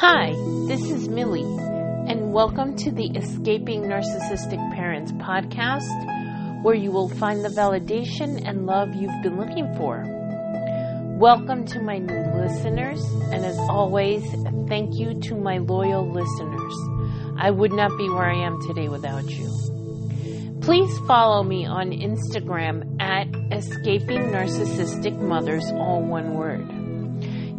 Hi, 0.00 0.32
this 0.66 0.80
is 0.90 1.10
Millie, 1.10 1.42
and 1.42 2.32
welcome 2.32 2.74
to 2.74 2.90
the 2.90 3.08
Escaping 3.14 3.82
Narcissistic 3.82 4.74
Parents 4.74 5.12
podcast, 5.12 6.62
where 6.62 6.74
you 6.74 6.90
will 6.90 7.10
find 7.10 7.44
the 7.44 7.50
validation 7.50 8.42
and 8.48 8.64
love 8.64 8.94
you've 8.94 9.22
been 9.22 9.36
looking 9.36 9.70
for. 9.76 10.02
Welcome 11.18 11.66
to 11.66 11.82
my 11.82 11.98
new 11.98 12.18
listeners, 12.40 13.04
and 13.30 13.44
as 13.44 13.58
always, 13.58 14.24
thank 14.68 14.94
you 14.94 15.20
to 15.20 15.34
my 15.34 15.58
loyal 15.58 16.10
listeners. 16.10 16.74
I 17.36 17.50
would 17.50 17.74
not 17.74 17.90
be 17.98 18.08
where 18.08 18.24
I 18.24 18.42
am 18.42 18.58
today 18.62 18.88
without 18.88 19.28
you. 19.28 19.50
Please 20.62 20.98
follow 21.00 21.42
me 21.42 21.66
on 21.66 21.90
Instagram 21.90 22.98
at 23.02 23.26
Escaping 23.52 24.30
Narcissistic 24.30 25.20
Mothers, 25.20 25.66
all 25.72 26.00
one 26.00 26.32
word. 26.32 26.79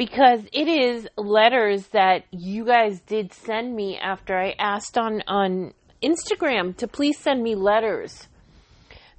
because 0.00 0.40
it 0.50 0.66
is 0.66 1.06
letters 1.18 1.88
that 1.88 2.24
you 2.30 2.64
guys 2.64 3.00
did 3.00 3.34
send 3.34 3.76
me 3.76 3.98
after 3.98 4.34
I 4.34 4.54
asked 4.58 4.96
on 4.96 5.22
on 5.26 5.74
Instagram 6.02 6.74
to 6.78 6.88
please 6.88 7.18
send 7.18 7.42
me 7.42 7.54
letters 7.54 8.26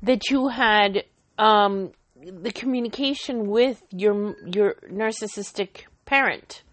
that 0.01 0.31
you 0.31 0.47
had 0.47 1.03
um, 1.37 1.91
the 2.15 2.51
communication 2.51 3.45
with 3.45 3.83
your 3.91 4.35
your 4.51 4.73
narcissistic 4.91 5.81
parent. 6.05 6.63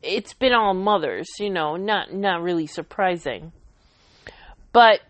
It's 0.00 0.34
been 0.34 0.52
all 0.52 0.72
mothers, 0.72 1.26
you 1.40 1.50
know, 1.50 1.74
not 1.74 2.14
not 2.14 2.40
really 2.40 2.68
surprising. 2.68 3.50
But 4.72 5.00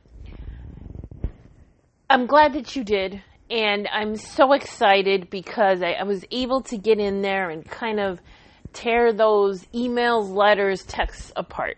I'm 2.08 2.24
glad 2.24 2.54
that 2.54 2.74
you 2.74 2.84
did 2.84 3.20
and 3.53 3.86
I'm 3.92 4.17
so 4.17 4.55
excited 4.55 5.28
because 5.28 5.83
I, 5.83 5.92
I, 5.92 6.05
was 6.05 6.25
able 6.31 6.62
to 6.62 6.78
get 6.78 6.98
in 6.98 7.20
there 7.20 7.50
and 7.50 7.62
kind 7.69 8.00
of 8.00 8.19
tear 8.72 9.12
those 9.12 9.67
emails, 9.75 10.34
letters, 10.34 10.83
texts 10.84 11.33
apart. 11.36 11.77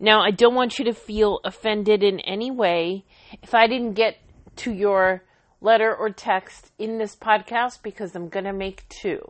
Now, 0.00 0.20
I 0.20 0.32
don't 0.32 0.56
want 0.56 0.80
you 0.80 0.86
to 0.86 0.92
feel 0.92 1.38
offended 1.44 2.02
in 2.02 2.18
any 2.20 2.50
way 2.50 3.04
if 3.40 3.54
I 3.54 3.68
didn't 3.68 3.92
get 3.92 4.16
to 4.56 4.72
your 4.72 5.22
letter 5.60 5.94
or 5.94 6.10
text 6.10 6.72
in 6.76 6.98
this 6.98 7.14
podcast 7.14 7.84
because 7.84 8.16
I'm 8.16 8.28
going 8.28 8.44
to 8.44 8.52
make 8.52 8.88
two. 8.88 9.20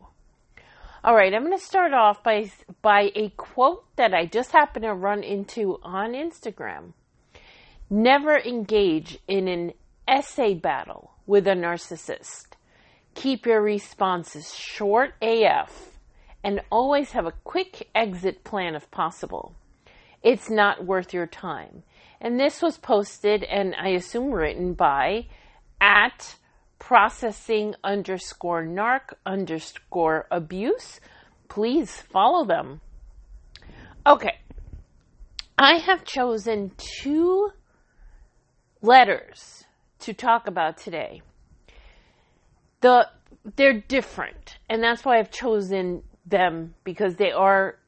All 1.05 1.15
right, 1.15 1.33
I'm 1.33 1.45
going 1.45 1.59
to 1.59 1.65
start 1.65 1.93
off 1.93 2.23
by 2.23 2.51
by 2.81 3.13
a 3.15 3.29
quote 3.37 3.85
that 3.97 4.15
I 4.15 4.25
just 4.25 4.53
happened 4.53 4.85
to 4.85 4.95
run 4.95 5.23
into 5.23 5.79
on 5.83 6.15
Instagram. 6.15 6.95
Never 7.91 8.37
engage 8.37 9.19
in 9.29 9.47
an 9.47 9.75
essay 10.09 10.55
battle 10.55 11.16
with 11.27 11.47
a 11.47 11.53
narcissist. 11.53 12.47
Keep 13.15 13.47
your 13.47 13.63
responses 13.63 14.55
short 14.55 15.15
AF 15.23 15.99
and 16.45 16.61
always 16.71 17.11
have 17.13 17.27
a 17.27 17.35
quick 17.45 17.89
exit 17.95 18.45
plan 18.45 18.75
if 18.75 18.91
possible. 18.91 19.55
It's 20.23 20.51
not 20.51 20.85
worth 20.85 21.13
your 21.13 21.27
time. 21.27 21.83
And 22.21 22.39
this 22.39 22.63
was 22.63 22.79
posted 22.79 23.43
and 23.45 23.75
I 23.75 23.89
assume 23.89 24.31
written 24.31 24.75
by 24.75 25.27
at 25.81 26.37
processing 26.79 27.75
underscore 27.83 28.65
narc 28.65 29.13
underscore 29.25 30.27
abuse. 30.31 31.01
Please 31.49 32.03
follow 32.03 32.45
them. 32.45 32.81
Okay. 34.07 34.39
I 35.59 35.79
have 35.79 36.05
chosen 36.05 36.73
two 36.77 37.51
letters 38.83 39.66
to 40.01 40.13
talk 40.13 40.47
about 40.47 40.77
today. 40.79 41.23
The 42.81 43.09
they're 43.57 43.81
different, 43.81 44.59
and 44.69 44.83
that's 44.83 45.05
why 45.05 45.19
I've 45.19 45.31
chosen 45.31 46.03
them 46.25 46.75
because 46.85 47.17
they 47.17 47.31
are 47.31 47.79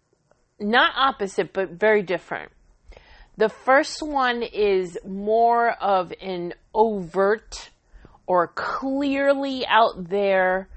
not 0.60 0.92
opposite 0.96 1.52
but 1.52 1.70
very 1.70 2.02
different. 2.02 2.52
The 3.36 3.48
first 3.48 4.02
one 4.02 4.42
is 4.42 4.98
more 5.06 5.70
of 5.70 6.12
an 6.20 6.54
overt 6.74 7.70
or 8.26 8.48
clearly 8.48 9.64
out 9.66 10.08
there 10.08 10.68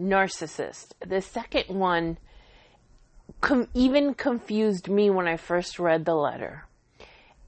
narcissist. 0.00 0.92
The 1.06 1.20
second 1.20 1.78
one 1.78 2.18
com- 3.40 3.68
even 3.74 4.14
confused 4.14 4.88
me 4.88 5.10
when 5.10 5.28
I 5.28 5.36
first 5.36 5.78
read 5.78 6.04
the 6.04 6.14
letter. 6.14 6.64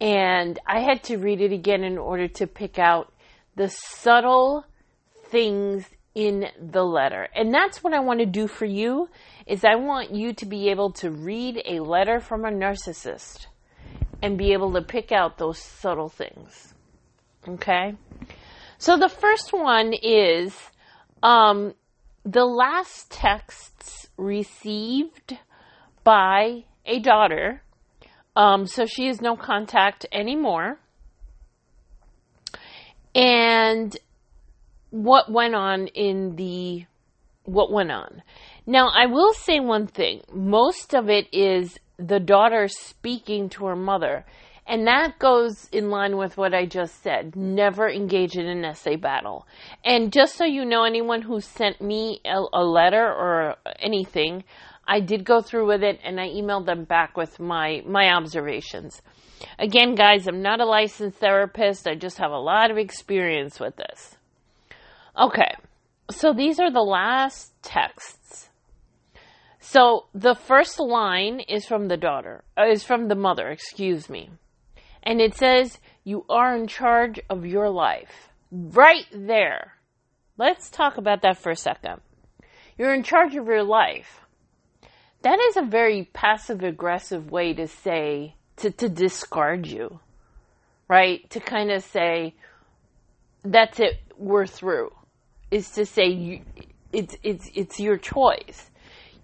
And 0.01 0.59
I 0.67 0.81
had 0.81 1.03
to 1.05 1.17
read 1.17 1.41
it 1.41 1.53
again 1.53 1.83
in 1.83 1.99
order 1.99 2.29
to 2.29 2.47
pick 2.47 2.79
out 2.79 3.13
the 3.59 3.69
subtle 3.69 4.65
things 5.27 5.85
in 6.15 6.47
the 6.61 6.85
letter. 6.85 7.29
And 7.35 7.53
that's 7.53 7.83
what 7.83 7.93
I 7.93 8.01
want 8.01 8.21
to 8.21 8.27
do 8.27 8.47
for 8.47 8.65
you 8.65 9.09
is 9.47 9.65
I 9.65 9.75
want 9.75 10.15
you 10.15 10.33
to 10.35 10.47
be 10.47 10.71
able 10.71 10.93
to 10.93 11.11
read 11.11 11.61
a 11.67 11.81
letter 11.81 12.21
from 12.21 12.45
a 12.45 12.51
narcissist 12.51 13.47
and 14.23 14.39
be 14.39 14.53
able 14.53 14.73
to 14.73 14.83
pick 14.83 15.11
out 15.11 15.39
those 15.39 15.59
subtle 15.59 16.09
things. 16.09 16.73
Okay? 17.49 17.95
So 18.79 18.97
the 18.97 19.09
first 19.09 19.53
one 19.53 19.93
is 19.93 20.57
um, 21.23 21.75
the 22.25 22.45
last 22.45 23.11
texts 23.11 24.07
received 24.17 25.37
by 26.05 26.65
a 26.87 27.01
daughter. 27.01 27.63
Um, 28.37 28.67
so 28.67 28.87
she 28.87 29.09
has 29.09 29.21
no 29.21 29.35
contact 29.37 30.07
anymore 30.13 30.79
and 33.19 33.99
what 34.91 35.31
went 35.31 35.55
on 35.55 35.89
in 35.89 36.37
the 36.37 36.87
what 37.45 37.73
went 37.73 37.91
on. 37.91 38.23
Now, 38.67 38.91
I 38.95 39.07
will 39.07 39.33
say 39.33 39.59
one 39.59 39.87
thing. 39.87 40.23
Most 40.33 40.95
of 40.95 41.09
it 41.09 41.27
is 41.33 41.79
the 41.99 42.21
daughter 42.21 42.69
speaking 42.69 43.49
to 43.51 43.67
her 43.67 43.77
mother. 43.77 44.25
And 44.67 44.87
that 44.87 45.19
goes 45.19 45.67
in 45.73 45.89
line 45.89 46.19
with 46.19 46.37
what 46.37 46.53
I 46.53 46.67
just 46.67 47.03
said. 47.03 47.35
Never 47.35 47.89
engage 47.89 48.37
in 48.37 48.47
an 48.47 48.67
essay 48.67 48.97
battle. 48.97 49.47
And 49.83 50.13
just 50.13 50.37
so 50.37 50.45
you 50.45 50.67
know, 50.67 50.85
anyone 50.85 51.23
who 51.23 51.41
sent 51.41 51.81
me 51.81 52.21
a, 52.27 52.45
a 52.53 52.63
letter 52.63 53.03
or 53.03 53.57
anything, 53.79 54.45
I 54.89 55.01
did 55.01 55.25
go 55.25 55.43
through 55.43 55.67
with 55.67 55.83
it 55.83 56.01
and 56.03 56.19
I 56.19 56.29
emailed 56.29 56.65
them 56.65 56.85
back 56.85 57.15
with 57.17 57.39
my, 57.39 57.83
my 57.87 58.09
observations. 58.15 59.03
Again, 59.59 59.95
guys, 59.95 60.27
I'm 60.27 60.41
not 60.41 60.61
a 60.61 60.65
licensed 60.65 61.19
therapist. 61.19 61.87
I 61.87 61.95
just 61.95 62.17
have 62.17 62.33
a 62.33 62.39
lot 62.39 62.71
of 62.71 62.79
experience 62.79 63.61
with 63.61 63.77
this. 63.77 64.17
Okay, 65.17 65.55
so 66.11 66.33
these 66.33 66.59
are 66.59 66.73
the 66.73 66.81
last 66.81 67.53
texts. 67.63 68.49
So 69.61 70.07
the 70.15 70.35
first 70.35 70.81
line 70.81 71.41
is 71.41 71.67
from 71.67 71.89
the 71.89 71.99
daughter, 71.99 72.43
uh, 72.57 72.67
is 72.67 72.83
from 72.83 73.09
the 73.09 73.15
mother, 73.15 73.49
excuse 73.49 74.09
me. 74.09 74.31
And 75.03 75.21
it 75.21 75.35
says, 75.35 75.79
You 76.05 76.25
are 76.31 76.57
in 76.57 76.67
charge 76.67 77.21
of 77.29 77.45
your 77.45 77.69
life. 77.69 78.31
Right 78.51 79.05
there. 79.13 79.75
Let's 80.39 80.71
talk 80.71 80.97
about 80.97 81.23
that 81.23 81.37
for 81.37 81.51
a 81.51 81.57
second. 81.57 82.01
You're 82.79 82.95
in 82.95 83.03
charge 83.03 83.37
of 83.37 83.47
your 83.47 83.65
life. 83.65 84.21
That 85.23 85.39
is 85.49 85.57
a 85.57 85.63
very 85.63 86.09
passive 86.13 86.63
aggressive 86.63 87.31
way 87.31 87.53
to 87.55 87.67
say, 87.67 88.35
to, 88.59 88.71
to 88.71 88.89
discard 88.89 89.67
you, 89.67 90.01
right? 90.89 91.29
To 91.31 91.41
kind 91.41 91.71
of 91.71 91.83
say, 91.83 92.35
that's 93.45 93.81
it, 93.81 94.01
we're 94.17 94.47
through. 94.47 94.91
Is 95.51 95.71
to 95.71 95.87
say, 95.87 96.09
you, 96.09 96.41
it's, 96.93 97.17
it's, 97.23 97.51
it's 97.55 97.81
your 97.81 97.97
choice. 97.97 98.71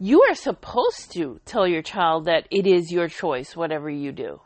You 0.01 0.23
are 0.23 0.35
supposed 0.35 1.13
to 1.13 1.41
tell 1.45 1.67
your 1.67 1.83
child 1.83 2.25
that 2.25 2.49
it 2.51 2.67
is 2.67 2.91
your 2.91 3.09
choice, 3.09 3.55
whatever 3.55 3.89
you 3.89 4.11
do. 4.11 4.41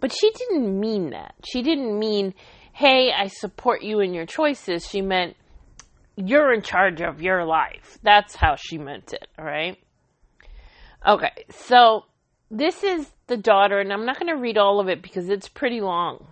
But 0.00 0.12
she 0.12 0.30
didn't 0.30 0.78
mean 0.78 1.10
that. 1.10 1.34
She 1.44 1.62
didn't 1.62 1.98
mean, 1.98 2.34
hey, 2.72 3.12
I 3.12 3.26
support 3.28 3.82
you 3.82 4.00
in 4.00 4.14
your 4.14 4.26
choices. 4.26 4.86
She 4.86 5.00
meant, 5.00 5.36
you're 6.16 6.52
in 6.52 6.62
charge 6.62 7.00
of 7.00 7.20
your 7.20 7.44
life. 7.44 7.98
That's 8.02 8.36
how 8.36 8.56
she 8.56 8.78
meant 8.78 9.12
it, 9.12 9.26
right? 9.38 9.78
Okay, 11.06 11.44
so 11.50 12.04
this 12.50 12.84
is 12.84 13.10
the 13.26 13.36
daughter, 13.36 13.80
and 13.80 13.92
I'm 13.92 14.06
not 14.06 14.20
going 14.20 14.32
to 14.32 14.40
read 14.40 14.56
all 14.56 14.78
of 14.78 14.88
it 14.88 15.02
because 15.02 15.28
it's 15.28 15.48
pretty 15.48 15.80
long. 15.80 16.26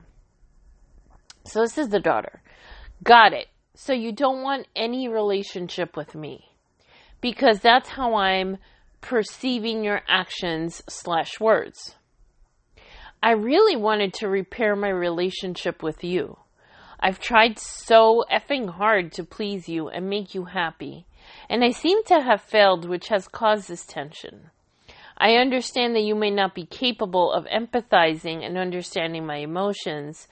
So 1.45 1.63
this 1.63 1.77
is 1.77 1.89
the 1.89 1.99
daughter. 1.99 2.41
Got 3.03 3.33
it. 3.33 3.49
So 3.75 3.93
you 3.93 4.13
don't 4.13 4.43
want 4.43 4.69
any 4.77 5.09
relationship 5.09 5.97
with 5.97 6.15
me 6.15 6.51
because 7.21 7.61
that's 7.61 7.89
how 7.89 8.15
I'm 8.15 8.59
perceiving 9.01 9.83
your 9.83 10.03
actions 10.07 10.83
slash 10.89 11.41
words. 11.41 11.97
I 13.23 13.33
really 13.33 13.77
wanted 13.77 14.15
to 14.15 14.29
repair 14.29 14.77
my 14.77 14.89
relationship 14.89 15.83
with 15.83 16.05
you. 16.05 16.39
I've 17.01 17.19
tried 17.19 17.59
so 17.59 18.25
effing 18.31 18.69
hard 18.69 19.13
to 19.13 19.25
please 19.25 19.69
you 19.69 19.89
and 19.89 20.09
make 20.09 20.35
you 20.35 20.45
happy, 20.45 21.07
and 21.49 21.65
I 21.65 21.71
seem 21.71 22.05
to 22.05 22.21
have 22.21 22.43
failed, 22.43 22.89
which 22.89 23.09
has 23.09 23.27
caused 23.27 23.69
this 23.69 23.87
tension. 23.87 24.51
I 25.23 25.35
understand 25.35 25.95
that 25.95 26.03
you 26.03 26.15
may 26.15 26.31
not 26.31 26.55
be 26.55 26.65
capable 26.65 27.31
of 27.31 27.45
empathizing 27.45 28.43
and 28.43 28.57
understanding 28.57 29.27
my 29.27 29.37
emotions. 29.37 30.27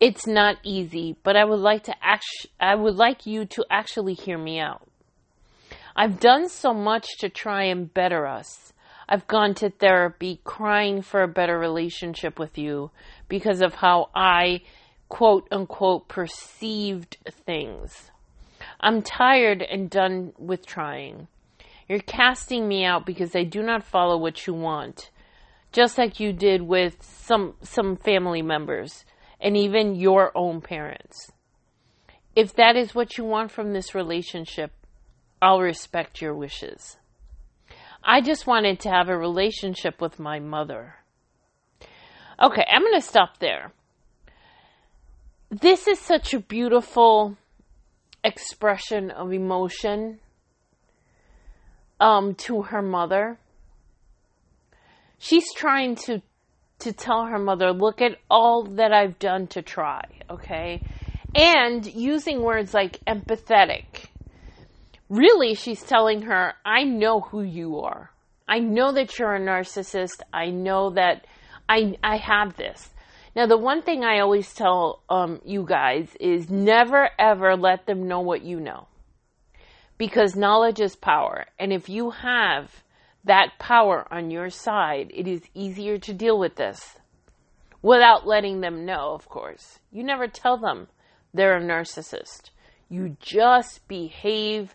It's 0.00 0.26
not 0.26 0.56
easy, 0.64 1.14
but 1.22 1.36
I 1.36 1.44
would 1.44 1.60
like 1.60 1.84
to 1.84 1.94
act- 2.04 2.46
I 2.58 2.74
would 2.74 2.96
like 2.96 3.26
you 3.26 3.44
to 3.44 3.64
actually 3.70 4.14
hear 4.14 4.36
me 4.36 4.58
out. 4.58 4.88
I've 5.94 6.18
done 6.18 6.48
so 6.48 6.74
much 6.74 7.06
to 7.18 7.28
try 7.28 7.62
and 7.62 7.94
better 7.94 8.26
us. 8.26 8.72
I've 9.08 9.28
gone 9.28 9.54
to 9.54 9.70
therapy 9.70 10.40
crying 10.42 11.00
for 11.00 11.22
a 11.22 11.28
better 11.28 11.56
relationship 11.56 12.36
with 12.36 12.58
you 12.58 12.90
because 13.28 13.62
of 13.62 13.76
how 13.76 14.10
I 14.16 14.62
quote 15.08 15.46
unquote 15.52 16.08
perceived 16.08 17.18
things. 17.46 18.10
I'm 18.80 19.00
tired 19.00 19.62
and 19.62 19.88
done 19.88 20.32
with 20.38 20.66
trying. 20.66 21.28
You're 21.88 22.00
casting 22.00 22.66
me 22.66 22.84
out 22.84 23.04
because 23.04 23.36
I 23.36 23.44
do 23.44 23.62
not 23.62 23.84
follow 23.84 24.16
what 24.16 24.46
you 24.46 24.54
want, 24.54 25.10
just 25.72 25.98
like 25.98 26.18
you 26.18 26.32
did 26.32 26.62
with 26.62 27.02
some 27.02 27.54
some 27.62 27.96
family 27.96 28.42
members 28.42 29.04
and 29.40 29.56
even 29.56 29.94
your 29.94 30.32
own 30.34 30.60
parents. 30.60 31.30
If 32.34 32.54
that 32.54 32.76
is 32.76 32.94
what 32.94 33.18
you 33.18 33.24
want 33.24 33.50
from 33.50 33.72
this 33.72 33.94
relationship, 33.94 34.72
I'll 35.42 35.60
respect 35.60 36.22
your 36.22 36.34
wishes. 36.34 36.96
I 38.02 38.20
just 38.20 38.46
wanted 38.46 38.80
to 38.80 38.90
have 38.90 39.08
a 39.08 39.16
relationship 39.16 40.00
with 40.00 40.18
my 40.18 40.38
mother. 40.38 40.96
Okay, 42.42 42.64
I'm 42.68 42.82
going 42.82 43.00
to 43.00 43.06
stop 43.06 43.38
there. 43.38 43.72
This 45.50 45.86
is 45.86 45.98
such 46.00 46.34
a 46.34 46.40
beautiful 46.40 47.36
expression 48.24 49.10
of 49.10 49.32
emotion 49.32 50.18
um, 52.00 52.34
to 52.34 52.62
her 52.62 52.82
mother. 52.82 53.38
She's 55.18 55.52
trying 55.54 55.96
to 56.06 56.22
to 56.80 56.92
tell 56.92 57.24
her 57.26 57.38
mother, 57.38 57.72
look 57.72 58.02
at 58.02 58.18
all 58.30 58.64
that 58.64 58.92
I've 58.92 59.18
done 59.18 59.46
to 59.48 59.62
try, 59.62 60.04
okay? 60.28 60.82
And 61.34 61.86
using 61.86 62.42
words 62.42 62.74
like 62.74 62.98
empathetic. 63.06 63.84
Really, 65.08 65.54
she's 65.54 65.82
telling 65.82 66.22
her, 66.22 66.54
I 66.64 66.82
know 66.82 67.20
who 67.20 67.42
you 67.42 67.80
are. 67.80 68.10
I 68.46 68.58
know 68.58 68.92
that 68.92 69.18
you're 69.18 69.34
a 69.34 69.40
narcissist. 69.40 70.20
I 70.32 70.50
know 70.50 70.90
that 70.90 71.26
I 71.68 71.96
I 72.02 72.16
have 72.18 72.56
this. 72.56 72.90
Now, 73.34 73.46
the 73.46 73.56
one 73.56 73.82
thing 73.82 74.04
I 74.04 74.20
always 74.20 74.52
tell 74.52 75.02
um, 75.08 75.40
you 75.44 75.64
guys 75.66 76.14
is 76.20 76.50
never 76.50 77.08
ever 77.18 77.56
let 77.56 77.86
them 77.86 78.06
know 78.06 78.20
what 78.20 78.42
you 78.42 78.60
know 78.60 78.86
because 79.98 80.36
knowledge 80.36 80.80
is 80.80 80.96
power. 80.96 81.46
And 81.58 81.72
if 81.72 81.88
you 81.88 82.10
have 82.10 82.82
that 83.24 83.52
power 83.58 84.06
on 84.10 84.30
your 84.30 84.50
side, 84.50 85.10
it 85.14 85.26
is 85.26 85.42
easier 85.54 85.98
to 85.98 86.12
deal 86.12 86.38
with 86.38 86.56
this 86.56 86.96
without 87.82 88.26
letting 88.26 88.60
them 88.60 88.84
know, 88.84 89.12
of 89.12 89.28
course. 89.28 89.78
You 89.92 90.04
never 90.04 90.26
tell 90.26 90.56
them 90.56 90.88
they're 91.32 91.56
a 91.56 91.62
narcissist. 91.62 92.50
You 92.88 93.16
just 93.20 93.86
behave 93.88 94.74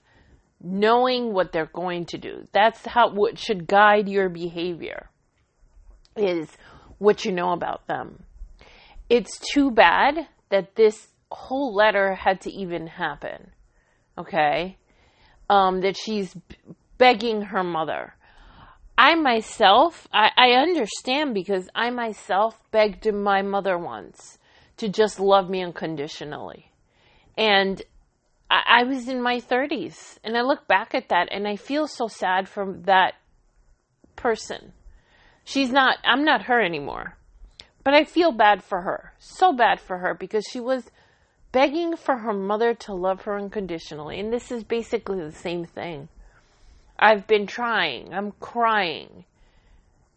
knowing 0.61 1.33
what 1.33 1.51
they're 1.51 1.65
going 1.65 2.05
to 2.05 2.17
do. 2.17 2.47
That's 2.51 2.85
how 2.85 3.11
what 3.11 3.39
should 3.39 3.67
guide 3.67 4.09
your 4.09 4.29
behavior 4.29 5.09
is 6.15 6.49
what 6.97 7.23
you 7.23 7.31
know 7.31 7.53
about 7.53 7.87
them. 7.87 8.23
It's 9.09 9.39
too 9.53 9.71
bad 9.71 10.27
that 10.49 10.75
this 10.75 11.07
whole 11.31 11.73
letter 11.73 12.15
had 12.15 12.41
to 12.41 12.51
even 12.51 12.87
happen. 12.87 13.51
Okay? 14.17 14.77
Um, 15.49 15.81
that 15.81 15.97
she's 15.97 16.35
begging 16.97 17.41
her 17.41 17.63
mother. 17.63 18.13
I 18.97 19.15
myself, 19.15 20.07
I, 20.11 20.31
I 20.37 20.51
understand 20.51 21.33
because 21.33 21.69
I 21.73 21.89
myself 21.89 22.59
begged 22.71 23.11
my 23.13 23.41
mother 23.41 23.77
once 23.77 24.37
to 24.77 24.89
just 24.89 25.19
love 25.19 25.49
me 25.49 25.63
unconditionally. 25.63 26.71
And 27.37 27.81
I, 28.51 28.81
I 28.81 28.83
was 28.83 29.07
in 29.07 29.21
my 29.21 29.39
30s 29.39 30.17
and 30.23 30.37
I 30.37 30.41
look 30.41 30.67
back 30.67 30.93
at 30.93 31.09
that 31.09 31.29
and 31.31 31.47
I 31.47 31.55
feel 31.55 31.87
so 31.87 32.07
sad 32.07 32.49
for 32.49 32.73
that 32.85 33.13
person. 34.15 34.73
She's 35.45 35.71
not, 35.71 35.97
I'm 36.03 36.25
not 36.25 36.43
her 36.43 36.61
anymore. 36.61 37.15
But 37.83 37.93
I 37.93 38.03
feel 38.03 38.31
bad 38.31 38.63
for 38.63 38.81
her. 38.81 39.13
So 39.17 39.53
bad 39.53 39.79
for 39.79 39.99
her 39.99 40.13
because 40.13 40.45
she 40.45 40.59
was 40.59 40.91
begging 41.51 41.95
for 41.95 42.17
her 42.17 42.33
mother 42.33 42.73
to 42.73 42.93
love 42.93 43.23
her 43.23 43.37
unconditionally. 43.37 44.19
And 44.19 44.31
this 44.31 44.51
is 44.51 44.63
basically 44.63 45.19
the 45.19 45.31
same 45.31 45.65
thing. 45.65 46.09
I've 46.97 47.27
been 47.27 47.47
trying, 47.47 48.13
I'm 48.13 48.31
crying, 48.39 49.25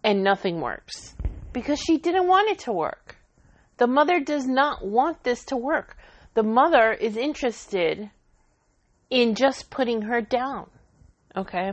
and 0.02 0.24
nothing 0.24 0.60
works 0.60 1.14
because 1.52 1.78
she 1.80 1.98
didn't 1.98 2.26
want 2.26 2.50
it 2.50 2.58
to 2.60 2.72
work. 2.72 3.16
The 3.76 3.86
mother 3.86 4.20
does 4.20 4.46
not 4.46 4.84
want 4.84 5.22
this 5.22 5.44
to 5.46 5.56
work. 5.56 5.96
The 6.34 6.42
mother 6.42 6.92
is 6.92 7.16
interested 7.16 8.10
in 9.10 9.34
just 9.34 9.70
putting 9.70 10.02
her 10.02 10.20
down. 10.20 10.70
Okay? 11.36 11.72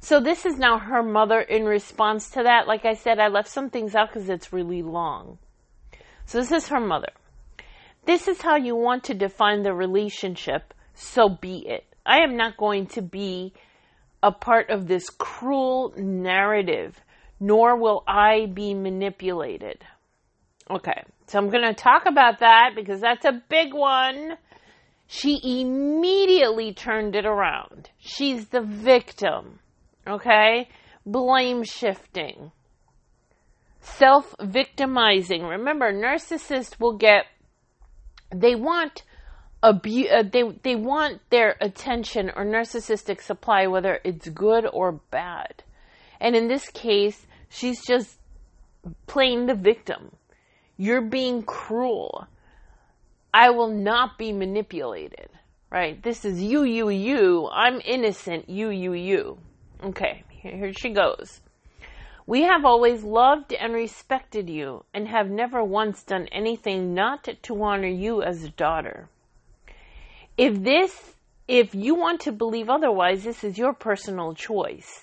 So 0.00 0.20
this 0.20 0.46
is 0.46 0.56
now 0.56 0.78
her 0.78 1.02
mother 1.02 1.40
in 1.40 1.64
response 1.64 2.30
to 2.30 2.42
that. 2.44 2.66
Like 2.66 2.84
I 2.84 2.94
said, 2.94 3.18
I 3.18 3.28
left 3.28 3.48
some 3.48 3.68
things 3.68 3.94
out 3.94 4.08
because 4.08 4.28
it's 4.28 4.52
really 4.52 4.82
long. 4.82 5.38
So 6.24 6.38
this 6.38 6.52
is 6.52 6.68
her 6.68 6.80
mother 6.80 7.12
this 8.10 8.26
is 8.26 8.42
how 8.42 8.56
you 8.56 8.74
want 8.74 9.04
to 9.04 9.14
define 9.14 9.62
the 9.62 9.72
relationship, 9.72 10.74
so 10.94 11.28
be 11.28 11.64
it. 11.64 11.84
I 12.04 12.24
am 12.24 12.36
not 12.36 12.56
going 12.56 12.86
to 12.88 13.02
be 13.02 13.52
a 14.20 14.32
part 14.32 14.68
of 14.68 14.88
this 14.88 15.08
cruel 15.10 15.94
narrative, 15.96 17.00
nor 17.38 17.80
will 17.80 18.02
I 18.08 18.46
be 18.46 18.74
manipulated. 18.74 19.84
Okay, 20.68 21.04
so 21.28 21.38
I'm 21.38 21.50
going 21.50 21.62
to 21.62 21.72
talk 21.72 22.06
about 22.06 22.40
that 22.40 22.70
because 22.74 23.00
that's 23.00 23.24
a 23.24 23.42
big 23.48 23.72
one. 23.72 24.32
She 25.06 25.60
immediately 25.60 26.74
turned 26.74 27.14
it 27.14 27.26
around. 27.26 27.90
She's 27.98 28.48
the 28.48 28.60
victim. 28.60 29.60
Okay? 30.04 30.68
Blame 31.06 31.62
shifting. 31.62 32.50
Self 33.80 34.34
victimizing. 34.40 35.44
Remember, 35.44 35.92
narcissists 35.92 36.80
will 36.80 36.96
get 36.96 37.26
they 38.34 38.54
want 38.54 39.02
abu- 39.62 40.08
uh, 40.08 40.22
they 40.22 40.42
they 40.62 40.76
want 40.76 41.20
their 41.30 41.56
attention 41.60 42.30
or 42.34 42.44
narcissistic 42.44 43.20
supply 43.20 43.66
whether 43.66 44.00
it's 44.04 44.28
good 44.28 44.66
or 44.72 44.92
bad. 44.92 45.62
And 46.20 46.36
in 46.36 46.48
this 46.48 46.68
case, 46.68 47.26
she's 47.48 47.84
just 47.84 48.18
playing 49.06 49.46
the 49.46 49.54
victim. 49.54 50.12
You're 50.76 51.02
being 51.02 51.42
cruel. 51.42 52.26
I 53.32 53.50
will 53.50 53.68
not 53.70 54.18
be 54.18 54.32
manipulated. 54.32 55.28
Right? 55.70 56.02
This 56.02 56.24
is 56.24 56.42
you, 56.42 56.64
you, 56.64 56.88
you. 56.88 57.48
I'm 57.52 57.80
innocent. 57.84 58.48
You, 58.48 58.70
you, 58.70 58.92
you. 58.92 59.38
Okay, 59.84 60.24
here 60.28 60.72
she 60.72 60.90
goes. 60.90 61.40
We 62.30 62.42
have 62.42 62.64
always 62.64 63.02
loved 63.02 63.52
and 63.52 63.72
respected 63.72 64.48
you, 64.48 64.84
and 64.94 65.08
have 65.08 65.28
never 65.28 65.64
once 65.64 66.04
done 66.04 66.28
anything 66.30 66.94
not 66.94 67.28
to 67.42 67.62
honor 67.64 67.88
you 67.88 68.22
as 68.22 68.44
a 68.44 68.50
daughter. 68.50 69.08
If 70.38 70.62
this, 70.62 71.16
if 71.48 71.74
you 71.74 71.96
want 71.96 72.20
to 72.20 72.30
believe 72.30 72.70
otherwise, 72.70 73.24
this 73.24 73.42
is 73.42 73.58
your 73.58 73.72
personal 73.72 74.32
choice. 74.32 75.02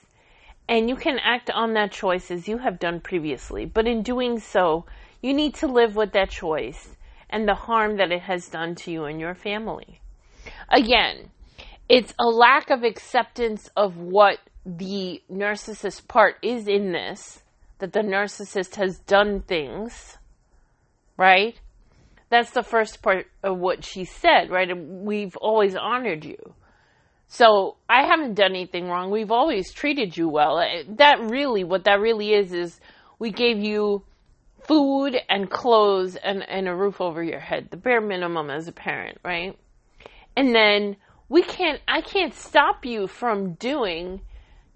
And 0.69 0.87
you 0.87 0.95
can 0.95 1.19
act 1.19 1.49
on 1.49 1.73
that 1.73 1.91
choice 1.91 2.31
as 2.31 2.47
you 2.47 2.59
have 2.59 2.79
done 2.79 3.01
previously. 3.01 3.65
But 3.65 3.87
in 3.87 4.03
doing 4.03 4.39
so, 4.39 4.85
you 5.21 5.33
need 5.33 5.53
to 5.55 5.67
live 5.67 5.97
with 5.97 6.13
that 6.13 6.29
choice 6.29 6.95
and 7.29 7.45
the 7.45 7.55
harm 7.55 7.97
that 7.97 8.13
it 8.13 8.21
has 8.21 8.47
done 8.47 8.73
to 8.75 8.91
you 8.91 9.03
and 9.03 9.19
your 9.19 9.35
family. 9.35 9.99
Again, 10.69 11.31
it's 11.89 12.13
a 12.17 12.25
lack 12.25 12.69
of 12.69 12.83
acceptance 12.83 13.69
of 13.75 13.97
what 13.97 14.39
the 14.67 15.23
narcissist 15.31 16.09
part 16.09 16.35
is 16.41 16.67
in 16.67 16.91
this, 16.91 17.41
that 17.79 17.93
the 17.93 18.01
narcissist 18.01 18.75
has 18.75 18.99
done 18.99 19.41
things, 19.41 20.17
right? 21.15 21.57
That's 22.29 22.51
the 22.51 22.63
first 22.63 23.01
part 23.01 23.27
of 23.41 23.57
what 23.57 23.85
she 23.85 24.03
said, 24.03 24.49
right? 24.49 24.69
We've 24.77 25.37
always 25.37 25.77
honored 25.77 26.25
you. 26.25 26.53
So 27.29 27.77
I 27.87 28.05
haven't 28.05 28.33
done 28.33 28.51
anything 28.51 28.89
wrong. 28.89 29.09
We've 29.09 29.31
always 29.31 29.71
treated 29.71 30.17
you 30.17 30.27
well. 30.27 30.57
Uh, 30.57 30.83
that 30.97 31.21
really, 31.21 31.63
what 31.63 31.85
that 31.85 32.01
really 32.01 32.33
is, 32.33 32.51
is 32.51 32.79
we 33.19 33.31
gave 33.31 33.59
you 33.59 34.03
food 34.59 35.15
and 35.29 35.49
clothes 35.49 36.17
and, 36.17 36.43
and 36.43 36.67
a 36.67 36.75
roof 36.75 36.99
over 36.99 37.23
your 37.23 37.39
head, 37.39 37.69
the 37.71 37.77
bare 37.77 38.01
minimum 38.01 38.49
as 38.49 38.67
a 38.67 38.73
parent, 38.73 39.19
right? 39.23 39.57
And 40.35 40.53
then 40.53 40.97
we 41.29 41.41
can't, 41.41 41.79
I 41.87 42.01
can't 42.01 42.33
stop 42.33 42.85
you 42.85 43.07
from 43.07 43.53
doing 43.53 44.21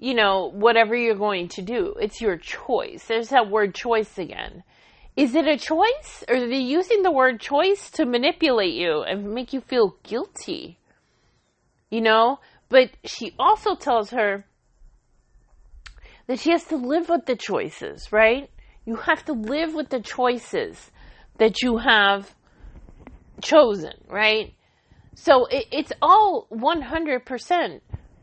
you 0.01 0.15
know, 0.15 0.49
whatever 0.51 0.95
you're 0.95 1.13
going 1.13 1.47
to 1.47 1.61
do. 1.61 1.93
It's 2.01 2.19
your 2.19 2.35
choice. 2.35 3.05
There's 3.05 3.29
that 3.29 3.51
word 3.51 3.75
choice 3.75 4.17
again. 4.17 4.63
Is 5.15 5.35
it 5.35 5.45
a 5.45 5.57
choice? 5.57 6.23
Or 6.27 6.37
are 6.37 6.47
they 6.47 6.57
using 6.57 7.03
the 7.03 7.11
word 7.11 7.39
choice 7.39 7.91
to 7.91 8.05
manipulate 8.07 8.73
you 8.73 9.03
and 9.03 9.31
make 9.31 9.53
you 9.53 9.61
feel 9.61 9.95
guilty? 10.01 10.79
You 11.91 12.01
know? 12.01 12.39
But 12.67 12.89
she 13.03 13.35
also 13.37 13.75
tells 13.75 14.09
her 14.09 14.43
that 16.25 16.39
she 16.39 16.49
has 16.49 16.63
to 16.65 16.77
live 16.77 17.07
with 17.07 17.27
the 17.27 17.35
choices, 17.35 18.11
right? 18.11 18.49
You 18.85 18.95
have 18.95 19.23
to 19.25 19.33
live 19.33 19.75
with 19.75 19.89
the 19.89 19.99
choices 19.99 20.89
that 21.37 21.61
you 21.61 21.77
have 21.77 22.33
chosen, 23.43 23.93
right? 24.09 24.55
So 25.13 25.45
it, 25.45 25.67
it's 25.71 25.91
all 26.01 26.47
100% 26.51 27.81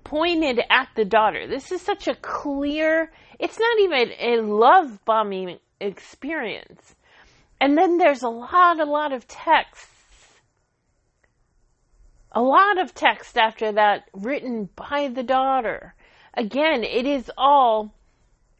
pointed 0.08 0.60
at 0.70 0.88
the 0.96 1.04
daughter. 1.04 1.46
This 1.46 1.70
is 1.70 1.82
such 1.82 2.08
a 2.08 2.14
clear, 2.14 3.12
it's 3.38 3.58
not 3.58 3.78
even 3.80 4.10
a 4.18 4.40
love 4.42 5.04
bombing 5.04 5.58
experience. 5.80 6.94
And 7.60 7.76
then 7.76 7.98
there's 7.98 8.22
a 8.22 8.28
lot, 8.28 8.80
a 8.80 8.84
lot 8.84 9.12
of 9.12 9.26
texts. 9.28 9.86
A 12.32 12.40
lot 12.40 12.80
of 12.80 12.94
text 12.94 13.36
after 13.36 13.72
that 13.72 14.04
written 14.14 14.68
by 14.74 15.08
the 15.12 15.22
daughter. 15.22 15.94
Again, 16.34 16.84
it 16.84 17.06
is 17.06 17.30
all 17.36 17.92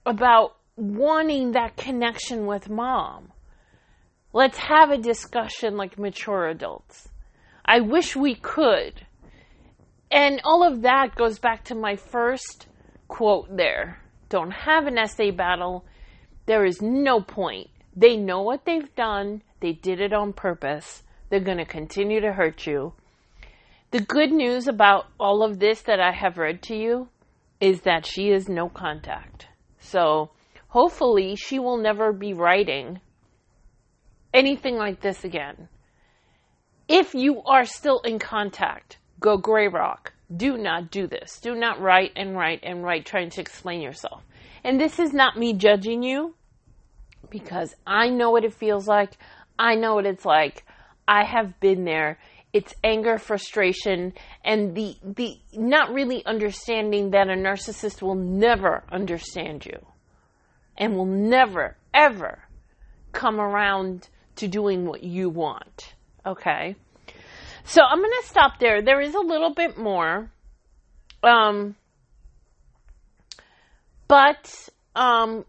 about 0.05 0.57
wanting 0.76 1.52
that 1.52 1.76
connection 1.76 2.47
with 2.47 2.69
mom. 2.69 3.33
Let's 4.33 4.59
have 4.59 4.90
a 4.90 4.99
discussion 4.99 5.76
like 5.76 5.99
mature 5.99 6.49
adults. 6.49 7.09
I 7.64 7.81
wish 7.81 8.17
we 8.17 8.35
could. 8.35 9.07
And 10.11 10.41
all 10.45 10.67
of 10.67 10.83
that 10.83 11.15
goes 11.17 11.38
back 11.38 11.65
to 11.65 11.75
my 11.75 11.97
first 11.97 12.67
quote 13.09 13.55
there. 13.57 14.00
Don't 14.29 14.50
have 14.50 14.87
an 14.87 14.99
essay 14.99 15.31
battle. 15.31 15.85
There 16.47 16.65
is 16.65 16.81
no 16.81 17.21
point. 17.21 17.69
They 17.95 18.17
know 18.17 18.43
what 18.43 18.65
they've 18.65 18.95
done. 18.95 19.43
They 19.61 19.73
did 19.73 20.00
it 20.00 20.12
on 20.12 20.33
purpose. 20.33 21.03
They're 21.29 21.41
going 21.41 21.59
to 21.59 21.65
continue 21.65 22.21
to 22.21 22.33
hurt 22.33 22.67
you. 22.67 22.95
The 23.91 24.00
good 24.00 24.31
news 24.31 24.69
about 24.69 25.07
all 25.19 25.43
of 25.43 25.59
this 25.59 25.83
that 25.83 26.00
I 26.00 26.12
have 26.12 26.38
read 26.38 26.62
to 26.65 26.77
you 26.77 27.09
is 27.61 27.83
that 27.83 28.07
she 28.07 28.31
is 28.31 28.49
no 28.49 28.69
contact. 28.69 29.47
So 29.79 30.31
hopefully 30.69 31.37
she 31.37 31.59
will 31.59 31.79
never 31.79 32.12
be 32.12 32.35
writing 32.35 33.00
anything 34.33 34.77
like 34.77 35.00
this 35.00 35.25
again. 35.25 35.69
If 36.87 37.15
you 37.15 37.43
are 37.45 37.65
still 37.65 38.00
in 38.00 38.19
contact, 38.19 38.99
go 39.21 39.37
gray 39.37 39.69
rock. 39.69 40.13
Do 40.35 40.59
not 40.59 40.91
do 40.91 41.07
this. 41.07 41.41
Do 41.41 41.55
not 41.55 41.81
write 41.81 42.13
and 42.17 42.37
write 42.37 42.61
and 42.63 42.85
write 42.85 43.07
trying 43.07 43.31
to 43.31 43.41
explain 43.41 43.81
yourself. 43.81 44.23
And 44.65 44.81
this 44.81 44.99
is 44.99 45.13
not 45.13 45.39
me 45.39 45.55
judging 45.55 46.03
you 46.03 46.35
because 47.31 47.75
I 47.87 48.11
know 48.11 48.31
what 48.31 48.45
it 48.45 48.55
feels 48.55 48.87
like. 48.87 49.17
I 49.59 49.75
know 49.75 49.95
what 49.95 50.07
it's 50.07 50.25
like. 50.25 50.65
I 51.07 51.25
have 51.25 51.59
been 51.61 51.85
there. 51.85 52.19
It's 52.53 52.75
anger, 52.83 53.19
frustration, 53.19 54.15
and 54.45 54.75
the 54.75 54.97
the 55.03 55.39
not 55.53 55.93
really 55.93 56.25
understanding 56.25 57.11
that 57.11 57.29
a 57.29 57.35
narcissist 57.35 58.01
will 58.01 58.15
never 58.15 58.85
understand 58.91 59.67
you 59.67 59.79
and 60.77 60.97
will 60.97 61.07
never 61.07 61.77
ever 61.93 62.39
come 63.13 63.41
around 63.41 64.09
to 64.37 64.49
doing 64.49 64.87
what 64.87 65.03
you 65.03 65.29
want. 65.29 65.95
Okay? 66.25 66.77
So 67.69 67.83
I'm 67.83 67.99
going 67.99 68.11
to 68.23 68.27
stop 68.27 68.59
there. 68.59 68.81
There 68.81 68.99
is 68.99 69.15
a 69.15 69.21
little 69.21 69.53
bit 69.53 69.77
more. 69.77 70.31
Um, 71.23 71.77
but 74.09 74.71
um, 74.97 75.45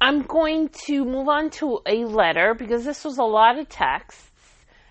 I'm 0.00 0.22
going 0.22 0.70
to 0.86 1.04
move 1.04 1.28
on 1.28 1.50
to 1.50 1.78
a 1.86 2.06
letter 2.06 2.54
because 2.54 2.84
this 2.84 3.04
was 3.04 3.18
a 3.18 3.22
lot 3.22 3.56
of 3.56 3.68
texts, 3.68 4.28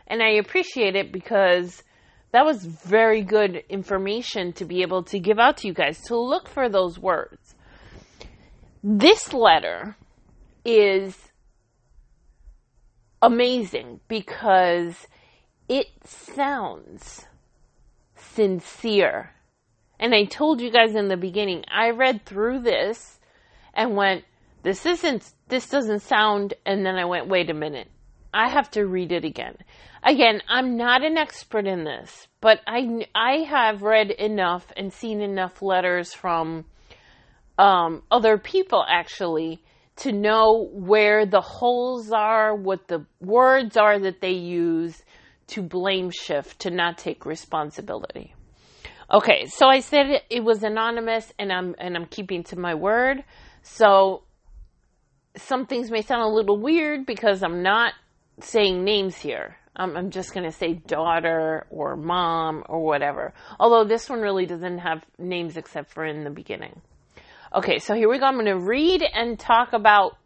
and 0.08 0.24
I 0.24 0.36
appreciate 0.36 0.96
it 0.96 1.12
because 1.12 1.84
that 2.32 2.46
was 2.46 2.64
very 2.64 3.24
good 3.24 3.64
information 3.68 4.54
to 4.54 4.64
be 4.64 4.84
able 4.84 5.04
to 5.04 5.20
give 5.20 5.38
out 5.38 5.58
to 5.58 5.68
you 5.68 5.74
guys 5.74 6.00
to 6.04 6.18
look 6.18 6.48
for 6.48 6.70
those 6.70 6.98
words. 6.98 7.56
This 8.82 9.34
letter 9.34 9.98
is 10.64 11.29
amazing 13.22 14.00
because 14.08 15.08
it 15.68 15.88
sounds 16.04 17.26
sincere. 18.16 19.32
And 20.00 20.16
I 20.16 20.26
told 20.26 20.62
you 20.62 20.72
guys 20.72 20.96
in 20.96 21.10
the 21.10 21.18
beginning, 21.18 21.66
I 21.70 21.90
read 21.90 22.26
through 22.26 22.62
this 22.62 23.20
and 23.74 23.96
went, 23.96 24.24
this 24.64 24.86
isn't, 24.86 25.32
this 25.48 25.70
doesn't 25.70 26.02
sound, 26.02 26.54
and 26.66 26.86
then 26.86 26.96
I 26.96 27.06
went, 27.06 27.28
wait 27.28 27.50
a 27.50 27.54
minute. 27.54 27.88
I 28.34 28.50
have 28.50 28.70
to 28.72 28.86
read 28.86 29.12
it 29.12 29.26
again. 29.26 29.56
Again, 30.04 30.42
I'm 30.48 30.78
not 30.78 31.04
an 31.04 31.18
expert 31.18 31.66
in 31.66 31.84
this, 31.84 32.28
but 32.42 32.62
I, 32.68 33.08
I 33.16 33.38
have 33.50 33.82
read 33.82 34.12
enough 34.12 34.72
and 34.78 34.94
seen 34.94 35.22
enough 35.22 35.62
letters 35.62 36.14
from 36.14 36.66
um, 37.58 38.04
other 38.10 38.38
people 38.38 38.86
actually 38.88 39.62
to 40.00 40.12
know 40.12 40.70
where 40.72 41.26
the 41.26 41.42
holes 41.42 42.12
are, 42.12 42.56
what 42.56 42.88
the 42.88 43.06
words 43.20 43.78
are 43.78 44.00
that 44.00 44.22
they 44.22 44.32
use 44.32 45.04
to 45.48 45.62
blame 45.62 46.12
shift, 46.12 46.60
to 46.60 46.72
not 46.72 46.98
take 46.98 47.26
responsibility. 47.26 48.34
Okay, 49.12 49.48
so 49.48 49.68
I 49.68 49.80
said 49.80 50.08
it, 50.08 50.24
it 50.30 50.44
was 50.44 50.64
anonymous 50.64 51.34
and 51.40 51.52
I'm 51.52 51.76
and 51.80 51.96
I'm 51.96 52.06
keeping 52.06 52.44
to 52.46 52.60
my 52.60 52.76
word. 52.76 53.24
So 53.64 54.24
some 55.36 55.66
things 55.66 55.90
may 55.90 56.02
sound 56.02 56.22
a 56.22 56.28
little 56.28 56.60
weird 56.60 57.06
because 57.06 57.42
I'm 57.42 57.64
not 57.64 57.94
saying 58.40 58.84
names 58.84 59.18
here. 59.18 59.58
Um, 59.76 59.96
I'm 59.96 60.12
just 60.12 60.34
going 60.34 60.44
to 60.44 60.52
say 60.52 60.74
daughter 60.74 61.66
or 61.70 61.96
mom 61.96 62.64
or 62.68 62.84
whatever. 62.84 63.34
Although 63.60 63.86
this 63.86 64.10
one 64.10 64.20
really 64.20 64.46
doesn't 64.46 64.80
have 64.80 65.04
names 65.18 65.58
except 65.58 65.94
for 65.94 66.06
in 66.06 66.24
the 66.24 66.30
beginning. 66.30 66.82
Okay, 67.54 67.80
so 67.80 67.96
here 67.96 68.10
we 68.10 68.20
go. 68.20 68.26
I'm 68.26 68.36
going 68.36 68.46
to 68.46 68.60
read 68.60 69.02
and 69.02 69.40
talk 69.40 69.74
about, 69.74 70.18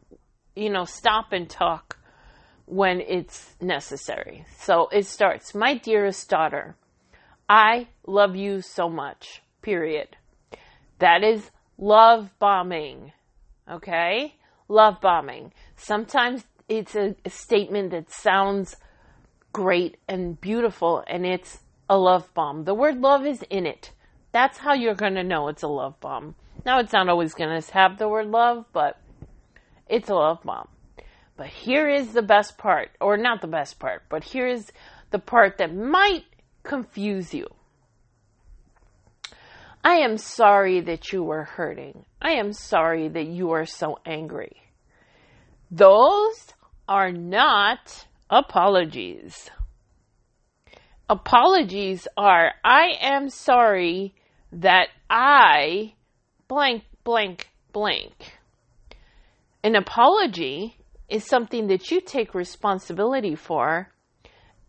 you 0.56 0.70
know, 0.70 0.86
stop 0.86 1.32
and 1.32 1.50
talk 1.50 1.98
when 2.65 3.01
it's 3.01 3.56
necessary. 3.62 4.46
So 4.60 4.88
it 4.92 5.06
starts 5.06 5.56
My 5.56 5.75
dearest 5.77 6.30
daughter, 6.30 6.75
I 7.48 7.88
love 8.06 8.36
you 8.36 8.62
so 8.62 8.89
much, 8.89 9.42
period. 9.62 10.18
That 11.00 11.24
is 11.24 11.50
love 11.77 12.30
bombing. 12.39 13.12
Okay? 13.70 14.36
love 14.68 15.00
bombing. 15.01 15.53
Sometimes 15.75 16.44
it's 16.68 16.96
a, 16.96 17.15
a 17.25 17.30
statement 17.30 17.92
that 17.92 18.12
sounds 18.12 18.75
great 19.51 19.98
and 20.08 20.39
beautiful 20.39 21.03
and 21.08 21.25
it's 21.25 21.60
a 21.89 21.98
love 21.98 22.34
bomb. 22.34 22.63
The 22.63 22.74
word 22.74 23.00
love 23.00 23.25
is 23.25 23.44
in 23.50 23.65
it. 23.65 23.92
That's 24.33 24.57
how 24.57 24.73
you're 24.73 24.95
going 24.95 25.13
to 25.13 25.23
know 25.23 25.47
it's 25.47 25.63
a 25.63 25.67
love 25.67 25.99
bomb. 25.99 26.35
Now, 26.65 26.79
it's 26.79 26.91
not 26.91 27.07
always 27.07 27.33
going 27.33 27.61
to 27.61 27.73
have 27.73 27.97
the 27.97 28.09
word 28.09 28.27
love, 28.27 28.65
but 28.73 28.99
it's 29.87 30.09
a 30.09 30.15
love 30.15 30.41
bomb. 30.43 30.67
But 31.37 31.47
here 31.47 31.87
is 31.87 32.13
the 32.13 32.21
best 32.23 32.57
part, 32.57 32.89
or 32.99 33.15
not 33.15 33.41
the 33.41 33.47
best 33.47 33.79
part, 33.79 34.03
but 34.09 34.23
here 34.23 34.47
is 34.47 34.71
the 35.11 35.19
part 35.19 35.59
that 35.59 35.73
might 35.73 36.25
confuse 36.63 37.33
you. 37.33 37.47
I 39.83 39.95
am 39.95 40.17
sorry 40.17 40.79
that 40.81 41.11
you 41.11 41.23
were 41.23 41.43
hurting. 41.43 42.05
I 42.21 42.31
am 42.31 42.53
sorry 42.53 43.09
that 43.09 43.27
you 43.27 43.51
are 43.51 43.65
so 43.65 43.99
angry. 44.05 44.55
Those 45.69 46.53
are 46.87 47.11
not 47.11 48.07
apologies. 48.29 49.51
Apologies 51.09 52.07
are, 52.15 52.53
I 52.63 52.93
am 53.01 53.29
sorry 53.29 54.15
that 54.53 54.89
I 55.10 55.93
blank, 56.48 56.83
blank, 57.03 57.50
blank. 57.72 58.38
An 59.63 59.75
apology 59.75 60.77
is 61.10 61.25
something 61.25 61.67
that 61.67 61.89
you 61.89 62.01
take 62.01 62.33
responsibility 62.33 63.36
for 63.36 63.89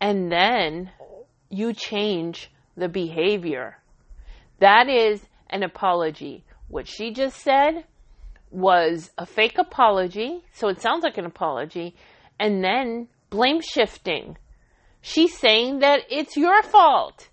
and 0.01 0.31
then 0.31 0.91
you 1.51 1.73
change 1.73 2.51
the 2.77 2.89
behavior. 2.89 3.79
That 4.61 4.89
is 4.89 5.23
an 5.51 5.63
apology. 5.63 6.45
What 6.69 6.89
she 6.89 7.13
just 7.13 7.41
said 7.41 7.85
was 8.51 9.11
a 9.19 9.27
fake 9.27 9.59
apology, 9.59 10.45
so 10.53 10.69
it 10.69 10.81
sounds 10.81 11.03
like 11.03 11.19
an 11.19 11.27
apology, 11.27 11.95
and 12.39 12.63
then 12.63 13.09
blame 13.31 13.61
shifting. 13.61 14.37
She's 15.01 15.37
saying 15.37 15.81
that 15.81 16.01
it's 16.09 16.37
your 16.37 16.63
fault. 16.63 17.29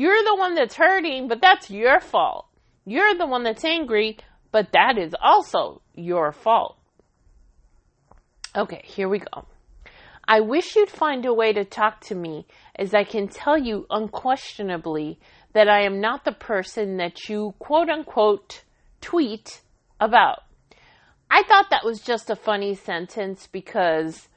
You're 0.00 0.24
the 0.24 0.34
one 0.34 0.54
that's 0.54 0.76
hurting, 0.76 1.28
but 1.28 1.42
that's 1.42 1.68
your 1.68 2.00
fault. 2.00 2.46
You're 2.86 3.14
the 3.16 3.26
one 3.26 3.42
that's 3.44 3.66
angry, 3.66 4.16
but 4.50 4.72
that 4.72 4.96
is 4.96 5.14
also 5.20 5.82
your 5.94 6.32
fault. 6.32 6.78
Okay, 8.56 8.80
here 8.82 9.10
we 9.10 9.18
go. 9.18 9.44
I 10.26 10.40
wish 10.40 10.74
you'd 10.74 10.88
find 10.88 11.26
a 11.26 11.34
way 11.34 11.52
to 11.52 11.66
talk 11.66 12.00
to 12.06 12.14
me, 12.14 12.46
as 12.76 12.94
I 12.94 13.04
can 13.04 13.28
tell 13.28 13.58
you 13.58 13.84
unquestionably 13.90 15.18
that 15.52 15.68
I 15.68 15.82
am 15.82 16.00
not 16.00 16.24
the 16.24 16.32
person 16.32 16.96
that 16.96 17.28
you 17.28 17.52
quote 17.58 17.90
unquote 17.90 18.62
tweet 19.02 19.60
about. 20.00 20.44
I 21.30 21.42
thought 21.42 21.68
that 21.68 21.84
was 21.84 22.00
just 22.00 22.30
a 22.30 22.36
funny 22.36 22.74
sentence 22.74 23.48
because 23.52 24.29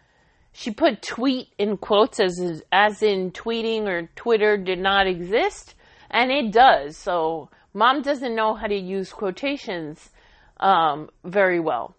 she 0.53 0.71
put 0.71 1.01
tweet 1.01 1.47
in 1.57 1.77
quotes 1.77 2.19
as 2.19 2.63
as 2.71 3.03
in 3.03 3.31
tweeting 3.31 3.87
or 3.87 4.09
Twitter 4.15 4.55
did 4.55 4.79
not 4.79 5.07
exist, 5.07 5.73
and 6.09 6.31
it 6.31 6.51
does. 6.51 6.95
So 6.95 7.49
mom 7.73 8.03
doesn't 8.03 8.35
know 8.35 8.53
how 8.53 8.67
to 8.67 8.75
use 8.75 9.11
quotations 9.11 10.11
um, 10.59 11.09
very 11.25 11.59
well. 11.59 11.95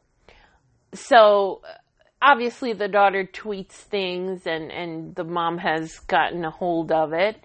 So 0.95 1.63
obviously 2.23 2.73
the 2.73 2.89
daughter 2.89 3.25
tweets 3.25 3.73
things, 3.73 4.47
and 4.47 4.71
and 4.71 5.15
the 5.15 5.25
mom 5.25 5.59
has 5.59 5.99
gotten 5.99 6.45
a 6.45 6.51
hold 6.51 6.93
of 6.93 7.13
it. 7.13 7.37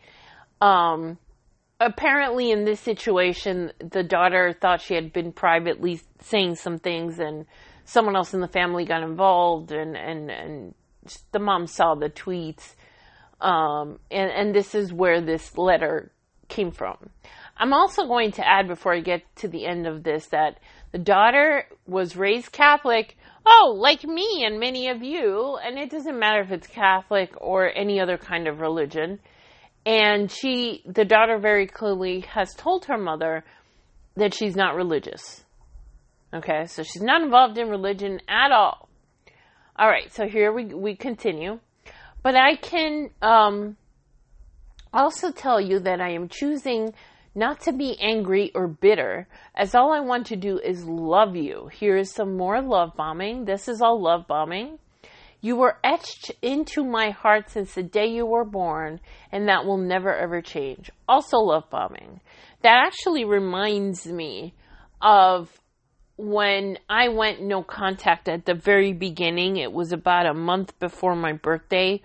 Um, 0.62 1.18
apparently, 1.80 2.52
in 2.52 2.66
this 2.66 2.80
situation, 2.80 3.72
the 3.80 4.04
daughter 4.04 4.56
thought 4.60 4.82
she 4.82 4.94
had 4.94 5.12
been 5.12 5.32
privately 5.32 6.02
saying 6.22 6.56
some 6.56 6.78
things, 6.78 7.20
and 7.20 7.46
someone 7.84 8.16
else 8.16 8.34
in 8.34 8.42
the 8.42 8.48
family 8.48 8.86
got 8.86 9.04
involved, 9.04 9.72
and 9.72 9.98
and 9.98 10.30
and 10.30 10.76
the 11.32 11.40
mom 11.40 11.68
saw 11.68 11.96
the 11.96 12.10
tweets, 12.10 12.76
um, 13.42 14.00
and, 14.12 14.32
and 14.32 14.56
this 14.56 14.76
is 14.76 14.92
where 14.92 15.22
this 15.22 15.58
letter 15.58 16.12
came 16.48 16.72
from. 16.72 16.98
I'm 17.58 17.74
also 17.74 18.08
going 18.08 18.32
to 18.34 18.48
add 18.48 18.68
before 18.68 18.94
I 18.94 19.02
get 19.02 19.24
to 19.38 19.48
the 19.48 19.66
end 19.66 19.86
of 19.86 20.04
this 20.04 20.28
that 20.28 20.60
the 20.92 20.98
daughter 20.98 21.66
was 21.86 22.16
raised 22.16 22.52
Catholic. 22.52 23.18
Oh, 23.46 23.76
like 23.78 24.04
me 24.04 24.44
and 24.46 24.60
many 24.60 24.90
of 24.90 25.04
you, 25.04 25.58
and 25.64 25.78
it 25.78 25.90
doesn't 25.90 26.20
matter 26.20 26.42
if 26.42 26.52
it's 26.52 26.68
Catholic 26.68 27.32
or 27.40 27.72
any 27.74 28.00
other 28.00 28.18
kind 28.18 28.48
of 28.48 28.60
religion. 28.60 29.20
And 29.86 30.30
she, 30.30 30.84
the 30.86 31.06
daughter, 31.06 31.38
very 31.40 31.68
clearly 31.68 32.22
has 32.22 32.54
told 32.54 32.86
her 32.86 32.98
mother 32.98 33.44
that 34.16 34.34
she's 34.34 34.56
not 34.56 34.76
religious. 34.76 35.44
Okay, 36.34 36.66
so 36.66 36.84
she's 36.84 37.02
not 37.02 37.22
involved 37.22 37.58
in 37.58 37.70
religion 37.70 38.20
at 38.28 38.52
all. 38.52 38.89
All 39.80 39.88
right, 39.88 40.14
so 40.14 40.28
here 40.28 40.52
we 40.52 40.66
we 40.66 40.94
continue, 40.94 41.58
but 42.22 42.36
I 42.36 42.58
can 42.58 43.12
um, 43.22 43.78
also 44.92 45.32
tell 45.32 45.62
you 45.62 45.80
that 45.80 46.02
I 46.02 46.10
am 46.10 46.28
choosing 46.28 46.94
not 47.34 47.62
to 47.62 47.72
be 47.72 47.98
angry 47.98 48.52
or 48.54 48.68
bitter, 48.68 49.30
as 49.56 49.74
all 49.76 49.94
I 49.94 50.02
want 50.02 50.28
to 50.28 50.36
do 50.36 50.60
is 50.60 50.84
love 50.84 51.38
you. 51.38 51.70
Here 51.72 51.96
is 51.96 52.12
some 52.12 52.36
more 52.36 52.62
love 52.62 52.92
bombing. 52.98 53.46
This 53.46 53.70
is 53.70 53.82
all 53.82 54.02
love 54.02 54.28
bombing. 54.28 54.80
You 55.40 55.56
were 55.56 55.78
etched 55.82 56.34
into 56.42 56.84
my 56.84 57.12
heart 57.12 57.50
since 57.50 57.74
the 57.74 57.84
day 57.84 58.08
you 58.08 58.26
were 58.26 58.44
born, 58.44 59.00
and 59.32 59.48
that 59.48 59.66
will 59.66 59.78
never 59.78 60.14
ever 60.14 60.42
change. 60.42 60.92
Also, 61.08 61.38
love 61.38 61.70
bombing. 61.70 62.20
That 62.64 62.84
actually 62.86 63.24
reminds 63.24 64.06
me 64.06 64.56
of 65.02 65.50
when 66.20 66.78
I 66.90 67.08
went 67.08 67.42
no 67.42 67.64
contact 67.64 68.28
at 68.28 68.46
the 68.46 68.54
very 68.54 68.92
beginning, 68.92 69.56
it 69.56 69.72
was 69.72 69.94
about 69.94 70.26
a 70.26 70.34
month 70.34 70.78
before 70.78 71.16
my 71.16 71.32
birthday, 71.32 72.02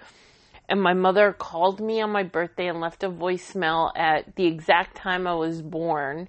and 0.69 0.81
my 0.81 0.95
mother 0.95 1.33
called 1.33 1.81
me 1.81 2.01
on 2.01 2.13
my 2.13 2.23
birthday 2.23 2.69
and 2.69 2.81
left 2.81 3.03
a 3.03 3.11
voicemail 3.11 3.91
at 3.97 4.37
the 4.37 4.47
exact 4.47 4.97
time 4.97 5.27
I 5.27 5.35
was 5.35 5.63
born. 5.63 6.29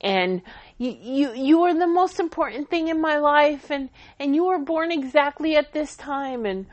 And 0.00 0.40
you, 0.78 0.96
you, 0.98 1.34
you 1.34 1.62
are 1.64 1.74
the 1.74 1.86
most 1.86 2.20
important 2.20 2.70
thing 2.70 2.88
in 2.88 3.02
my 3.02 3.18
life, 3.18 3.70
and, 3.70 3.90
and 4.18 4.34
you 4.34 4.46
were 4.46 4.58
born 4.58 4.90
exactly 4.90 5.56
at 5.56 5.74
this 5.74 5.96
time, 5.96 6.46
and 6.46 6.64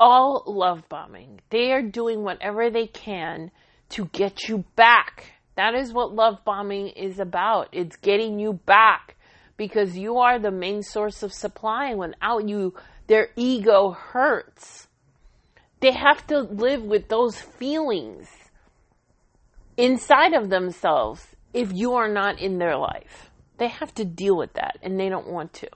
all 0.00 0.42
love 0.44 0.88
bombing. 0.88 1.40
They 1.50 1.70
are 1.70 1.82
doing 1.82 2.24
whatever 2.24 2.68
they 2.68 2.88
can 2.88 3.52
to 3.90 4.06
get 4.06 4.48
you 4.48 4.64
back. 4.74 5.34
That 5.54 5.76
is 5.76 5.92
what 5.92 6.12
love 6.12 6.44
bombing 6.44 6.88
is 6.88 7.20
about. 7.20 7.68
It's 7.70 7.94
getting 7.94 8.40
you 8.40 8.54
back 8.54 9.13
because 9.56 9.96
you 9.96 10.18
are 10.18 10.38
the 10.38 10.50
main 10.50 10.82
source 10.82 11.22
of 11.22 11.32
supply 11.32 11.90
and 11.90 11.98
without 11.98 12.48
you 12.48 12.74
their 13.06 13.28
ego 13.36 13.90
hurts. 13.90 14.88
They 15.80 15.92
have 15.92 16.26
to 16.28 16.40
live 16.40 16.82
with 16.82 17.08
those 17.08 17.40
feelings 17.40 18.28
inside 19.76 20.32
of 20.32 20.48
themselves 20.48 21.26
if 21.52 21.72
you 21.72 21.94
are 21.94 22.08
not 22.08 22.40
in 22.40 22.58
their 22.58 22.76
life. 22.76 23.30
They 23.58 23.68
have 23.68 23.94
to 23.96 24.04
deal 24.04 24.36
with 24.36 24.54
that 24.54 24.78
and 24.82 24.98
they 24.98 25.08
don't 25.08 25.28
want 25.28 25.52
to. 25.54 25.68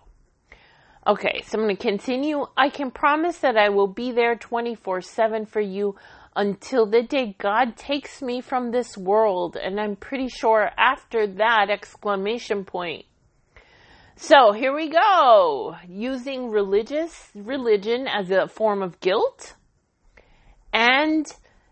Okay 1.07 1.43
so 1.47 1.59
i'm 1.59 1.65
going 1.65 1.77
to 1.77 1.83
continue. 1.83 2.47
I 2.57 2.71
can 2.71 2.91
promise 2.91 3.39
that 3.39 3.57
i 3.57 3.69
will 3.69 3.87
be 3.87 4.13
there 4.13 4.37
24/7 4.37 5.49
for 5.49 5.61
you 5.61 5.95
until 6.37 6.87
the 6.87 7.03
day 7.03 7.35
God 7.39 7.77
takes 7.77 8.23
me 8.23 8.41
from 8.41 8.71
this 8.71 8.97
world 8.97 9.57
and 9.57 9.81
I'm 9.81 9.97
pretty 9.97 10.29
sure 10.29 10.71
after 10.77 11.27
that 11.27 11.69
exclamation 11.69 12.65
point 12.65 13.07
so 14.21 14.53
here 14.53 14.75
we 14.75 14.91
go. 14.91 15.77
Using 15.89 16.51
religious 16.51 17.31
religion 17.37 18.09
as 18.09 18.33
a 18.33 18.49
form 18.49 18.83
of 18.83 18.99
guilt 18.99 19.55
and 20.73 21.25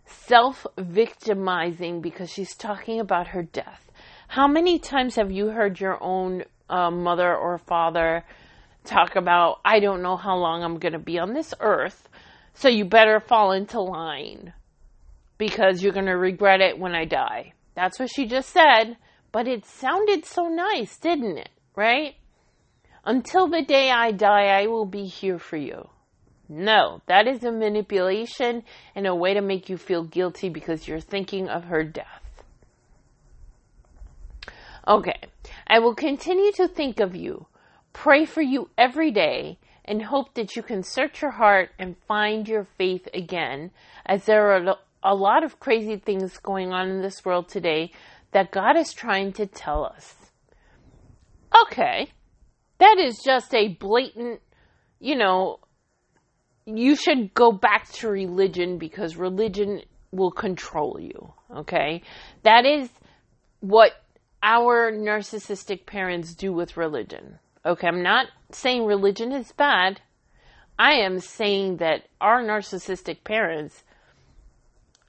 self 0.04 0.64
victimizing 0.78 2.00
because 2.00 2.30
she's 2.30 2.54
talking 2.54 3.00
about 3.00 3.28
her 3.28 3.42
death. 3.42 3.90
How 4.28 4.46
many 4.46 4.78
times 4.78 5.16
have 5.16 5.32
you 5.32 5.48
heard 5.48 5.80
your 5.80 6.00
own 6.00 6.44
uh, 6.70 6.90
mother 6.90 7.34
or 7.36 7.58
father 7.58 8.24
talk 8.84 9.16
about, 9.16 9.58
I 9.64 9.80
don't 9.80 10.02
know 10.02 10.16
how 10.16 10.36
long 10.36 10.62
I'm 10.62 10.78
going 10.78 10.92
to 10.92 11.00
be 11.00 11.18
on 11.18 11.34
this 11.34 11.52
earth, 11.58 12.08
so 12.54 12.68
you 12.68 12.84
better 12.84 13.18
fall 13.18 13.50
into 13.50 13.80
line 13.80 14.52
because 15.36 15.82
you're 15.82 15.92
going 15.92 16.06
to 16.06 16.16
regret 16.16 16.60
it 16.60 16.78
when 16.78 16.94
I 16.94 17.06
die? 17.06 17.54
That's 17.74 17.98
what 17.98 18.10
she 18.14 18.26
just 18.26 18.50
said, 18.50 18.96
but 19.32 19.48
it 19.48 19.64
sounded 19.66 20.24
so 20.24 20.44
nice, 20.44 20.96
didn't 20.96 21.38
it? 21.38 21.50
Right? 21.74 22.14
Until 23.06 23.46
the 23.46 23.62
day 23.62 23.90
I 23.90 24.10
die, 24.10 24.46
I 24.46 24.66
will 24.66 24.84
be 24.84 25.06
here 25.06 25.38
for 25.38 25.56
you. 25.56 25.88
No, 26.48 27.02
that 27.06 27.28
is 27.28 27.44
a 27.44 27.52
manipulation 27.52 28.64
and 28.96 29.06
a 29.06 29.14
way 29.14 29.32
to 29.34 29.40
make 29.40 29.68
you 29.68 29.76
feel 29.76 30.02
guilty 30.02 30.48
because 30.48 30.88
you're 30.88 31.00
thinking 31.00 31.48
of 31.48 31.64
her 31.64 31.84
death. 31.84 32.42
Okay, 34.88 35.20
I 35.68 35.78
will 35.78 35.94
continue 35.94 36.50
to 36.52 36.66
think 36.68 36.98
of 37.00 37.14
you, 37.14 37.46
pray 37.92 38.24
for 38.24 38.42
you 38.42 38.70
every 38.76 39.12
day, 39.12 39.58
and 39.84 40.02
hope 40.02 40.34
that 40.34 40.56
you 40.56 40.62
can 40.62 40.82
search 40.82 41.22
your 41.22 41.32
heart 41.32 41.70
and 41.78 41.96
find 42.08 42.48
your 42.48 42.66
faith 42.76 43.08
again, 43.14 43.70
as 44.04 44.24
there 44.24 44.50
are 44.50 44.76
a 45.02 45.14
lot 45.14 45.44
of 45.44 45.60
crazy 45.60 45.96
things 45.96 46.38
going 46.38 46.72
on 46.72 46.88
in 46.88 47.02
this 47.02 47.24
world 47.24 47.48
today 47.48 47.92
that 48.32 48.50
God 48.50 48.76
is 48.76 48.92
trying 48.92 49.32
to 49.34 49.46
tell 49.46 49.84
us. 49.84 50.14
Okay, 51.62 52.10
that 52.78 52.98
is 52.98 53.20
just 53.24 53.54
a 53.54 53.68
blatant, 53.68 54.40
you 55.00 55.16
know, 55.16 55.60
you 56.66 56.96
should 56.96 57.32
go 57.32 57.52
back 57.52 57.88
to 57.92 58.08
religion 58.08 58.78
because 58.78 59.16
religion 59.16 59.82
will 60.10 60.30
control 60.32 60.98
you. 61.00 61.32
Okay? 61.54 62.02
That 62.42 62.66
is 62.66 62.90
what 63.60 63.92
our 64.42 64.92
narcissistic 64.92 65.86
parents 65.86 66.34
do 66.34 66.52
with 66.52 66.76
religion. 66.76 67.38
Okay? 67.64 67.86
I'm 67.86 68.02
not 68.02 68.26
saying 68.50 68.84
religion 68.84 69.32
is 69.32 69.52
bad. 69.52 70.00
I 70.78 70.92
am 70.92 71.20
saying 71.20 71.78
that 71.78 72.02
our 72.20 72.42
narcissistic 72.42 73.24
parents 73.24 73.82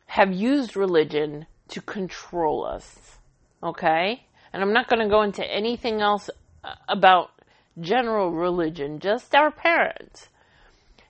have 0.05 0.31
used 0.31 0.77
religion 0.77 1.45
to 1.69 1.81
control 1.81 2.65
us. 2.65 3.17
Okay? 3.61 4.23
And 4.53 4.61
I'm 4.61 4.73
not 4.73 4.87
going 4.87 5.01
to 5.01 5.09
go 5.09 5.23
into 5.23 5.45
anything 5.45 6.01
else 6.01 6.29
uh, 6.63 6.75
about 6.87 7.31
general 7.79 8.31
religion, 8.31 8.99
just 8.99 9.35
our 9.35 9.51
parents. 9.51 10.29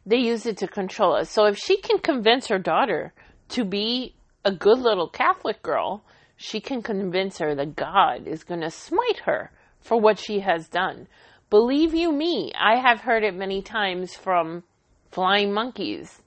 They 0.06 0.18
use 0.18 0.46
it 0.46 0.58
to 0.58 0.68
control 0.68 1.16
us. 1.16 1.30
So 1.30 1.46
if 1.46 1.58
she 1.58 1.78
can 1.78 2.00
convince 2.00 2.48
her 2.48 2.60
daughter 2.60 3.14
to 3.50 3.66
be 3.66 4.16
a 4.46 4.52
good 4.52 4.80
little 4.80 5.10
Catholic 5.10 5.62
girl, 5.62 6.04
she 6.38 6.60
can 6.62 6.82
convince 6.82 7.40
her 7.40 7.56
that 7.56 7.76
God 7.76 8.28
is 8.28 8.44
going 8.44 8.62
to 8.62 8.72
smite 8.72 9.20
her 9.26 9.52
for 9.82 10.00
what 10.00 10.20
she 10.20 10.40
has 10.40 10.70
done. 10.70 11.08
Believe 11.50 11.94
you 11.94 12.12
me, 12.12 12.52
I 12.58 12.76
have 12.78 13.02
heard 13.02 13.24
it 13.24 13.36
many 13.36 13.62
times 13.62 14.16
from 14.16 14.64
flying 15.12 15.54
monkeys 15.54 16.22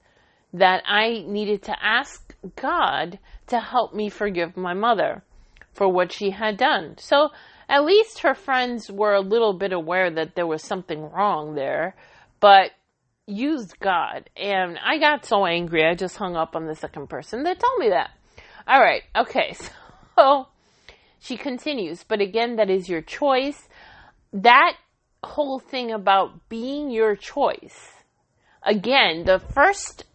that 0.52 0.82
I 0.86 1.24
needed 1.26 1.62
to 1.64 1.76
ask 1.80 2.34
God 2.56 3.18
to 3.46 3.60
help 3.60 3.94
me 3.94 4.08
forgive 4.08 4.56
my 4.56 4.74
mother 4.74 5.22
for 5.72 5.88
what 5.88 6.12
she 6.12 6.30
had 6.30 6.56
done. 6.56 6.96
So 6.98 7.30
at 7.70 7.84
least 7.84 8.18
her 8.18 8.34
friends 8.34 8.90
were 8.90 9.14
a 9.14 9.20
little 9.20 9.52
bit 9.54 9.72
aware 9.72 10.10
that 10.10 10.34
there 10.34 10.46
was 10.46 10.60
something 10.60 11.08
wrong 11.08 11.54
there, 11.54 11.94
but 12.40 12.72
used 13.26 13.78
God. 13.78 14.28
And 14.36 14.76
I 14.84 14.98
got 14.98 15.24
so 15.24 15.46
angry, 15.46 15.86
I 15.86 15.94
just 15.94 16.16
hung 16.16 16.34
up 16.34 16.56
on 16.56 16.66
the 16.66 16.74
second 16.74 17.08
person 17.08 17.44
that 17.44 17.60
told 17.60 17.78
me 17.78 17.90
that. 17.90 18.10
All 18.66 18.80
right, 18.80 19.02
okay, 19.14 19.54
so 20.16 20.48
she 21.20 21.36
continues, 21.36 22.02
but 22.02 22.20
again, 22.20 22.56
that 22.56 22.70
is 22.70 22.88
your 22.88 23.02
choice. 23.02 23.68
That 24.32 24.74
whole 25.22 25.60
thing 25.60 25.92
about 25.92 26.48
being 26.48 26.90
your 26.90 27.14
choice. 27.14 27.92
Again, 28.64 29.24
the 29.24 29.38
first, 29.38 30.06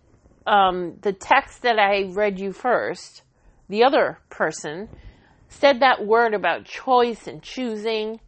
um, 0.45 0.97
the 1.01 1.13
text 1.13 1.61
that 1.61 1.79
I 1.79 2.03
read 2.09 2.37
you 2.37 2.51
first, 2.51 3.21
the 3.69 3.85
other 3.85 4.19
person 4.29 4.89
said 5.59 5.79
that 5.79 6.05
word 6.05 6.33
about 6.33 6.65
choice 6.65 7.27
and 7.27 7.41
choosing, 7.41 8.19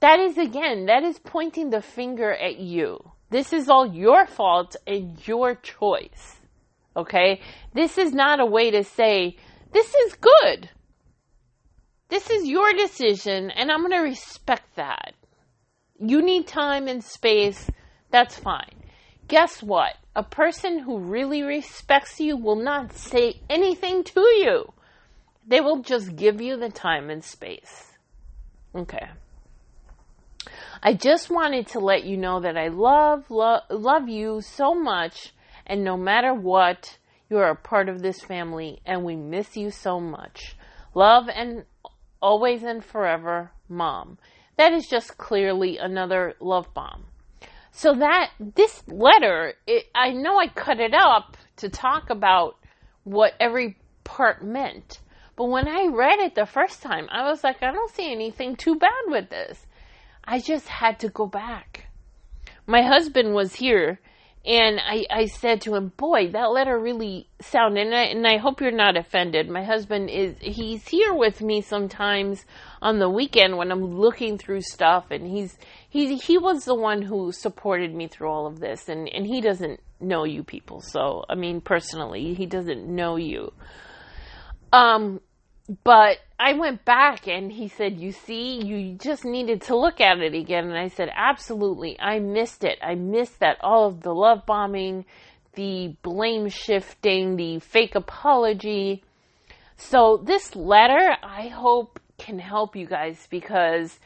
that 0.00 0.18
is 0.18 0.38
again, 0.38 0.86
that 0.86 1.04
is 1.04 1.18
pointing 1.18 1.70
the 1.70 1.82
finger 1.82 2.32
at 2.32 2.58
you. 2.58 3.12
This 3.30 3.52
is 3.52 3.68
all 3.68 3.86
your 3.86 4.26
fault 4.26 4.76
and 4.86 5.16
your 5.26 5.54
choice. 5.54 6.40
Okay? 6.96 7.40
This 7.74 7.98
is 7.98 8.12
not 8.12 8.40
a 8.40 8.46
way 8.46 8.70
to 8.70 8.82
say, 8.82 9.36
this 9.72 9.94
is 9.94 10.14
good. 10.14 10.68
This 12.08 12.28
is 12.28 12.46
your 12.46 12.72
decision, 12.74 13.50
and 13.50 13.70
I'm 13.70 13.80
going 13.80 13.92
to 13.92 13.98
respect 13.98 14.76
that. 14.76 15.14
You 15.98 16.20
need 16.20 16.46
time 16.46 16.88
and 16.88 17.02
space. 17.02 17.70
That's 18.10 18.38
fine. 18.38 18.74
Guess 19.28 19.62
what? 19.62 19.94
A 20.14 20.22
person 20.22 20.78
who 20.78 20.98
really 20.98 21.42
respects 21.42 22.20
you 22.20 22.36
will 22.36 22.56
not 22.56 22.92
say 22.92 23.40
anything 23.48 24.04
to 24.04 24.20
you. 24.20 24.72
They 25.46 25.60
will 25.60 25.82
just 25.82 26.16
give 26.16 26.40
you 26.40 26.56
the 26.56 26.70
time 26.70 27.10
and 27.10 27.24
space. 27.24 27.92
Okay. 28.74 29.08
I 30.82 30.94
just 30.94 31.30
wanted 31.30 31.68
to 31.68 31.78
let 31.78 32.04
you 32.04 32.16
know 32.16 32.40
that 32.40 32.56
I 32.56 32.68
love, 32.68 33.30
love, 33.30 33.62
love 33.70 34.08
you 34.08 34.40
so 34.40 34.74
much, 34.74 35.32
and 35.66 35.84
no 35.84 35.96
matter 35.96 36.34
what, 36.34 36.98
you 37.30 37.38
are 37.38 37.50
a 37.50 37.56
part 37.56 37.88
of 37.88 38.02
this 38.02 38.20
family, 38.20 38.80
and 38.84 39.04
we 39.04 39.16
miss 39.16 39.56
you 39.56 39.70
so 39.70 40.00
much. 40.00 40.56
Love 40.94 41.28
and 41.28 41.64
always 42.20 42.62
and 42.62 42.84
forever, 42.84 43.52
Mom. 43.68 44.18
That 44.56 44.72
is 44.72 44.86
just 44.86 45.18
clearly 45.18 45.78
another 45.78 46.34
love 46.40 46.72
bomb. 46.74 47.04
So 47.70 47.94
that 47.94 48.30
this 48.38 48.82
letter, 48.86 49.54
it, 49.66 49.86
I 49.94 50.10
know 50.10 50.38
I 50.38 50.48
cut 50.48 50.78
it 50.78 50.94
up 50.94 51.36
to 51.56 51.68
talk 51.68 52.10
about 52.10 52.56
what 53.04 53.34
every 53.40 53.78
part 54.04 54.44
meant, 54.44 55.00
but 55.36 55.46
when 55.46 55.68
I 55.68 55.86
read 55.86 56.18
it 56.18 56.34
the 56.34 56.46
first 56.46 56.82
time, 56.82 57.08
I 57.10 57.28
was 57.28 57.42
like, 57.42 57.62
I 57.62 57.72
don't 57.72 57.94
see 57.94 58.10
anything 58.12 58.56
too 58.56 58.76
bad 58.76 59.04
with 59.06 59.30
this. 59.30 59.66
I 60.24 60.38
just 60.40 60.68
had 60.68 61.00
to 61.00 61.08
go 61.08 61.26
back. 61.26 61.86
My 62.66 62.82
husband 62.82 63.34
was 63.34 63.54
here 63.54 63.98
and 64.44 64.80
I, 64.80 65.06
I 65.08 65.26
said 65.26 65.60
to 65.62 65.76
him, 65.76 65.92
boy, 65.96 66.30
that 66.32 66.50
letter 66.50 66.76
really 66.76 67.28
sounded, 67.40 67.86
and 67.86 67.94
I, 67.94 68.02
and 68.04 68.26
I 68.26 68.38
hope 68.38 68.60
you're 68.60 68.72
not 68.72 68.96
offended. 68.96 69.48
My 69.48 69.62
husband 69.62 70.10
is, 70.10 70.34
he's 70.40 70.86
here 70.88 71.14
with 71.14 71.40
me 71.40 71.60
sometimes 71.60 72.44
on 72.80 72.98
the 72.98 73.08
weekend 73.08 73.56
when 73.56 73.70
I'm 73.70 73.84
looking 73.84 74.38
through 74.38 74.62
stuff 74.62 75.12
and 75.12 75.28
he's, 75.28 75.56
he, 75.88 76.16
he 76.16 76.38
was 76.38 76.64
the 76.64 76.74
one 76.74 77.02
who 77.02 77.30
supported 77.30 77.94
me 77.94 78.08
through 78.08 78.30
all 78.30 78.46
of 78.46 78.58
this 78.58 78.88
and, 78.88 79.08
and 79.08 79.26
he 79.26 79.40
doesn't 79.40 79.78
know 80.00 80.24
you 80.24 80.42
people. 80.42 80.80
So, 80.80 81.24
I 81.28 81.36
mean, 81.36 81.60
personally, 81.60 82.34
he 82.34 82.46
doesn't 82.46 82.84
know 82.84 83.14
you. 83.14 83.52
Um, 84.72 85.20
but 85.84 86.18
I 86.38 86.54
went 86.54 86.84
back 86.84 87.28
and 87.28 87.52
he 87.52 87.68
said, 87.68 88.00
You 88.00 88.12
see, 88.12 88.64
you 88.64 88.96
just 88.96 89.24
needed 89.24 89.62
to 89.62 89.76
look 89.76 90.00
at 90.00 90.18
it 90.18 90.34
again. 90.34 90.64
And 90.66 90.78
I 90.78 90.88
said, 90.88 91.10
Absolutely. 91.14 91.98
I 92.00 92.18
missed 92.18 92.64
it. 92.64 92.78
I 92.82 92.94
missed 92.94 93.40
that 93.40 93.58
all 93.60 93.86
of 93.86 94.00
the 94.00 94.14
love 94.14 94.44
bombing, 94.46 95.04
the 95.54 95.94
blame 96.02 96.48
shifting, 96.48 97.36
the 97.36 97.58
fake 97.60 97.94
apology. 97.94 99.04
So 99.76 100.22
this 100.24 100.56
letter, 100.56 101.16
I 101.22 101.48
hope, 101.48 102.00
can 102.18 102.38
help 102.38 102.76
you 102.76 102.86
guys 102.86 103.26
because 103.30 103.98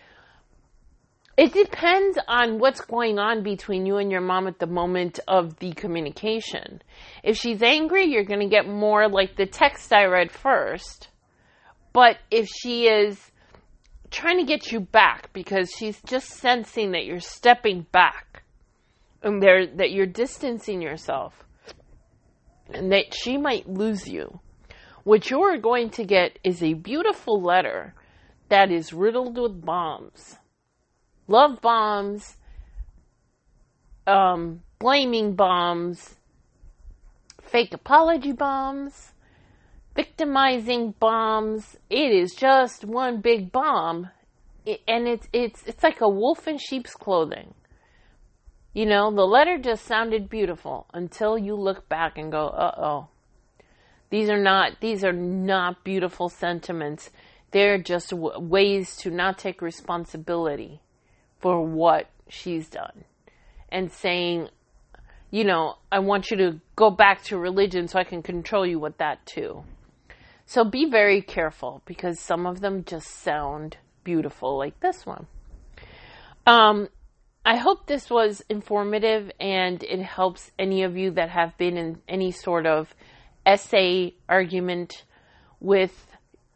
it 1.37 1.53
depends 1.53 2.19
on 2.29 2.59
what's 2.59 2.81
going 2.81 3.19
on 3.19 3.43
between 3.43 3.87
you 3.87 3.99
and 3.99 4.11
your 4.11 4.21
mom 4.21 4.47
at 4.47 4.59
the 4.59 4.67
moment 4.67 5.21
of 5.29 5.59
the 5.59 5.73
communication. 5.73 6.83
If 7.23 7.37
she's 7.37 7.63
angry, 7.63 8.07
you're 8.07 8.25
going 8.25 8.41
to 8.41 8.49
get 8.49 8.67
more 8.67 9.09
like 9.09 9.37
the 9.37 9.47
text 9.47 9.93
I 9.93 10.05
read 10.05 10.33
first 10.33 11.09
but 11.97 12.19
if 12.31 12.47
she 12.47 12.89
is 12.89 13.19
trying 14.11 14.37
to 14.37 14.45
get 14.45 14.71
you 14.71 14.81
back 14.81 15.33
because 15.33 15.73
she's 15.75 15.99
just 16.03 16.29
sensing 16.29 16.93
that 16.93 17.07
you're 17.07 17.21
stepping 17.21 17.87
back 17.91 18.43
and 19.23 19.43
there 19.43 19.67
that 19.67 19.93
you're 19.93 20.05
distancing 20.05 20.83
yourself 20.83 21.43
and 22.69 22.93
that 22.93 23.15
she 23.15 23.39
might 23.39 23.67
lose 23.67 24.07
you, 24.07 24.41
what 25.05 25.31
you're 25.31 25.57
going 25.57 25.89
to 25.89 26.05
get 26.05 26.39
is 26.45 26.63
a 26.63 26.75
beautiful 26.75 27.41
letter 27.41 27.95
that 28.51 28.71
is 28.71 28.93
riddled 28.93 29.39
with 29.39 29.65
bombs. 29.65 30.37
Love 31.29 31.61
bombs, 31.61 32.37
um, 34.07 34.63
blaming 34.79 35.35
bombs, 35.35 36.17
fake 37.43 37.75
apology 37.75 38.33
bombs, 38.33 39.13
victimizing 39.97 40.95
bombs. 41.01 41.77
It 41.91 42.13
is 42.13 42.35
just 42.35 42.85
one 42.85 43.21
big 43.21 43.51
bomb, 43.51 44.11
it, 44.65 44.83
and 44.87 45.09
it's 45.09 45.29
it's 45.33 45.65
it's 45.67 45.83
like 45.83 46.01
a 46.01 46.09
wolf 46.09 46.47
in 46.47 46.59
sheep's 46.59 46.95
clothing. 46.95 47.55
You 48.73 48.87
know, 48.87 49.11
the 49.11 49.25
letter 49.25 49.59
just 49.59 49.85
sounded 49.85 50.29
beautiful 50.29 50.87
until 50.95 51.37
you 51.37 51.57
look 51.57 51.89
back 51.89 52.19
and 52.19 52.31
go, 52.31 52.49
"Uh 52.49 52.75
oh." 52.79 53.09
These 54.11 54.29
are 54.31 54.41
not 54.41 54.81
these 54.81 55.03
are 55.03 55.13
not 55.13 55.83
beautiful 55.83 56.29
sentiments. 56.29 57.11
They're 57.51 57.79
just 57.79 58.11
w- 58.11 58.39
ways 58.39 58.97
to 58.99 59.11
not 59.11 59.39
take 59.39 59.61
responsibility 59.61 60.83
for 61.41 61.65
what 61.65 62.09
she's 62.29 62.69
done 62.69 63.05
and 63.69 63.91
saying, 63.91 64.49
you 65.31 65.45
know, 65.45 65.77
I 65.91 65.99
want 65.99 66.31
you 66.31 66.37
to 66.39 66.61
go 66.77 66.91
back 66.91 67.23
to 67.25 67.39
religion 67.39 67.89
so 67.89 67.99
I 67.99 68.05
can 68.05 68.23
control 68.23 68.67
you 68.67 68.79
with 68.79 68.99
that 68.99 69.25
too. 69.27 69.65
So 70.47 70.65
be 70.65 70.89
very 70.89 71.23
careful 71.23 71.83
because 71.85 72.21
some 72.21 72.47
of 72.47 72.61
them 72.61 72.85
just 72.85 73.09
sound 73.09 73.77
beautiful, 74.05 74.57
like 74.57 74.79
this 74.81 75.05
one. 75.05 75.27
Um, 76.47 76.89
I 77.45 77.57
hope 77.57 77.87
this 77.87 78.09
was 78.09 78.43
informative 78.49 79.31
and 79.41 79.83
it 79.83 80.01
helps 80.01 80.51
any 80.59 80.85
of 80.85 80.97
you 80.97 81.11
that 81.13 81.31
have 81.31 81.57
been 81.59 81.77
in 81.77 82.01
any 82.09 82.31
sort 82.31 82.67
of 82.67 82.95
essay 83.45 84.15
argument 84.29 85.05
with 85.61 86.07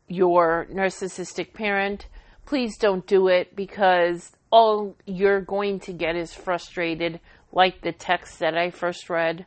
your 0.08 0.66
narcissistic 0.72 1.52
parent. 1.52 2.06
Please 2.46 2.76
don't 2.76 3.06
do 3.06 3.28
it 3.28 3.54
because 3.54 4.32
all 4.50 4.96
you're 5.06 5.40
going 5.40 5.80
to 5.80 5.92
get 5.92 6.16
is 6.16 6.34
frustrated, 6.34 7.20
like 7.52 7.82
the 7.82 7.92
text 7.92 8.38
that 8.40 8.56
I 8.56 8.70
first 8.70 9.08
read. 9.08 9.46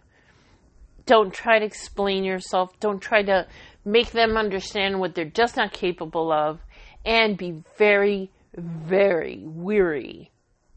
Don't 1.05 1.33
try 1.33 1.59
to 1.59 1.65
explain 1.65 2.23
yourself. 2.23 2.79
Don't 2.79 3.01
try 3.01 3.23
to 3.23 3.47
make 3.83 4.11
them 4.11 4.37
understand 4.37 4.99
what 4.99 5.15
they're 5.15 5.25
just 5.25 5.57
not 5.57 5.73
capable 5.73 6.31
of, 6.31 6.59
and 7.05 7.37
be 7.37 7.61
very, 7.77 8.31
very 8.55 9.43
weary 9.45 10.31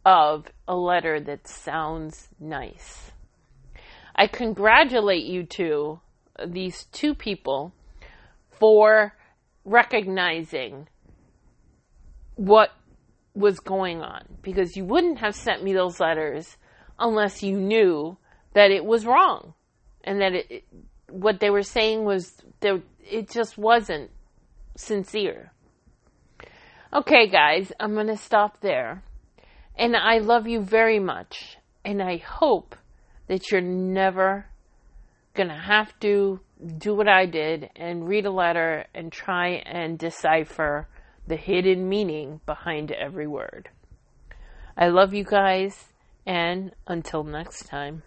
of 0.05 0.47
a 0.67 0.75
letter 0.75 1.21
that 1.21 1.47
sounds 1.47 2.29
nice. 2.41 3.13
I 4.15 4.27
congratulate 4.27 5.25
you 5.25 5.45
two, 5.45 6.01
these 6.45 6.85
two 6.93 7.15
people, 7.15 7.73
for 8.51 9.15
recognizing 9.65 10.89
what 12.35 12.71
was 13.37 13.61
going 13.61 14.01
on 14.01 14.25
because 14.43 14.77
you 14.77 14.85
wouldn't 14.85 15.19
have 15.19 15.35
sent 15.35 15.63
me 15.63 15.75
those 15.75 16.01
letters 16.01 16.57
unless 16.99 17.43
you 17.43 17.57
knew 17.57 18.17
that 18.55 18.71
it 18.71 18.85
was 18.85 19.05
wrong 19.05 19.53
and 20.03 20.21
that 20.21 20.33
it, 20.33 20.65
what 21.11 21.39
they 21.39 21.51
were 21.51 21.63
saying 21.63 22.05
was 22.05 22.33
there 22.61 22.81
it 23.09 23.31
just 23.31 23.57
wasn't 23.59 24.11
sincere. 24.77 25.53
Okay, 26.93 27.29
guys, 27.29 27.73
I'm 27.79 27.95
going 27.95 28.07
to 28.07 28.17
stop 28.17 28.61
there. 28.61 29.03
And 29.77 29.95
I 29.95 30.19
love 30.19 30.47
you 30.47 30.61
very 30.61 30.99
much. 30.99 31.59
And 31.85 32.03
I 32.03 32.17
hope 32.17 32.75
that 33.29 33.51
you're 33.51 33.61
never 33.61 34.47
going 35.35 35.49
to 35.49 35.55
have 35.55 35.99
to 36.01 36.41
do 36.79 36.95
what 36.95 37.09
I 37.09 37.27
did 37.27 37.69
and 37.77 38.09
read 38.09 38.25
a 38.25 38.31
letter 38.31 38.87
and 38.95 39.13
try 39.13 39.63
and 39.67 39.99
decipher 39.99 40.89
the 41.27 41.37
hidden 41.37 41.89
meaning 41.89 42.41
behind 42.47 42.93
every 42.93 43.27
word. 43.27 43.69
I 44.77 44.89
love 44.89 45.15
you 45.15 45.25
guys, 45.25 45.87
and 46.25 46.73
until 46.87 47.25
next 47.25 47.67
time. 47.67 48.03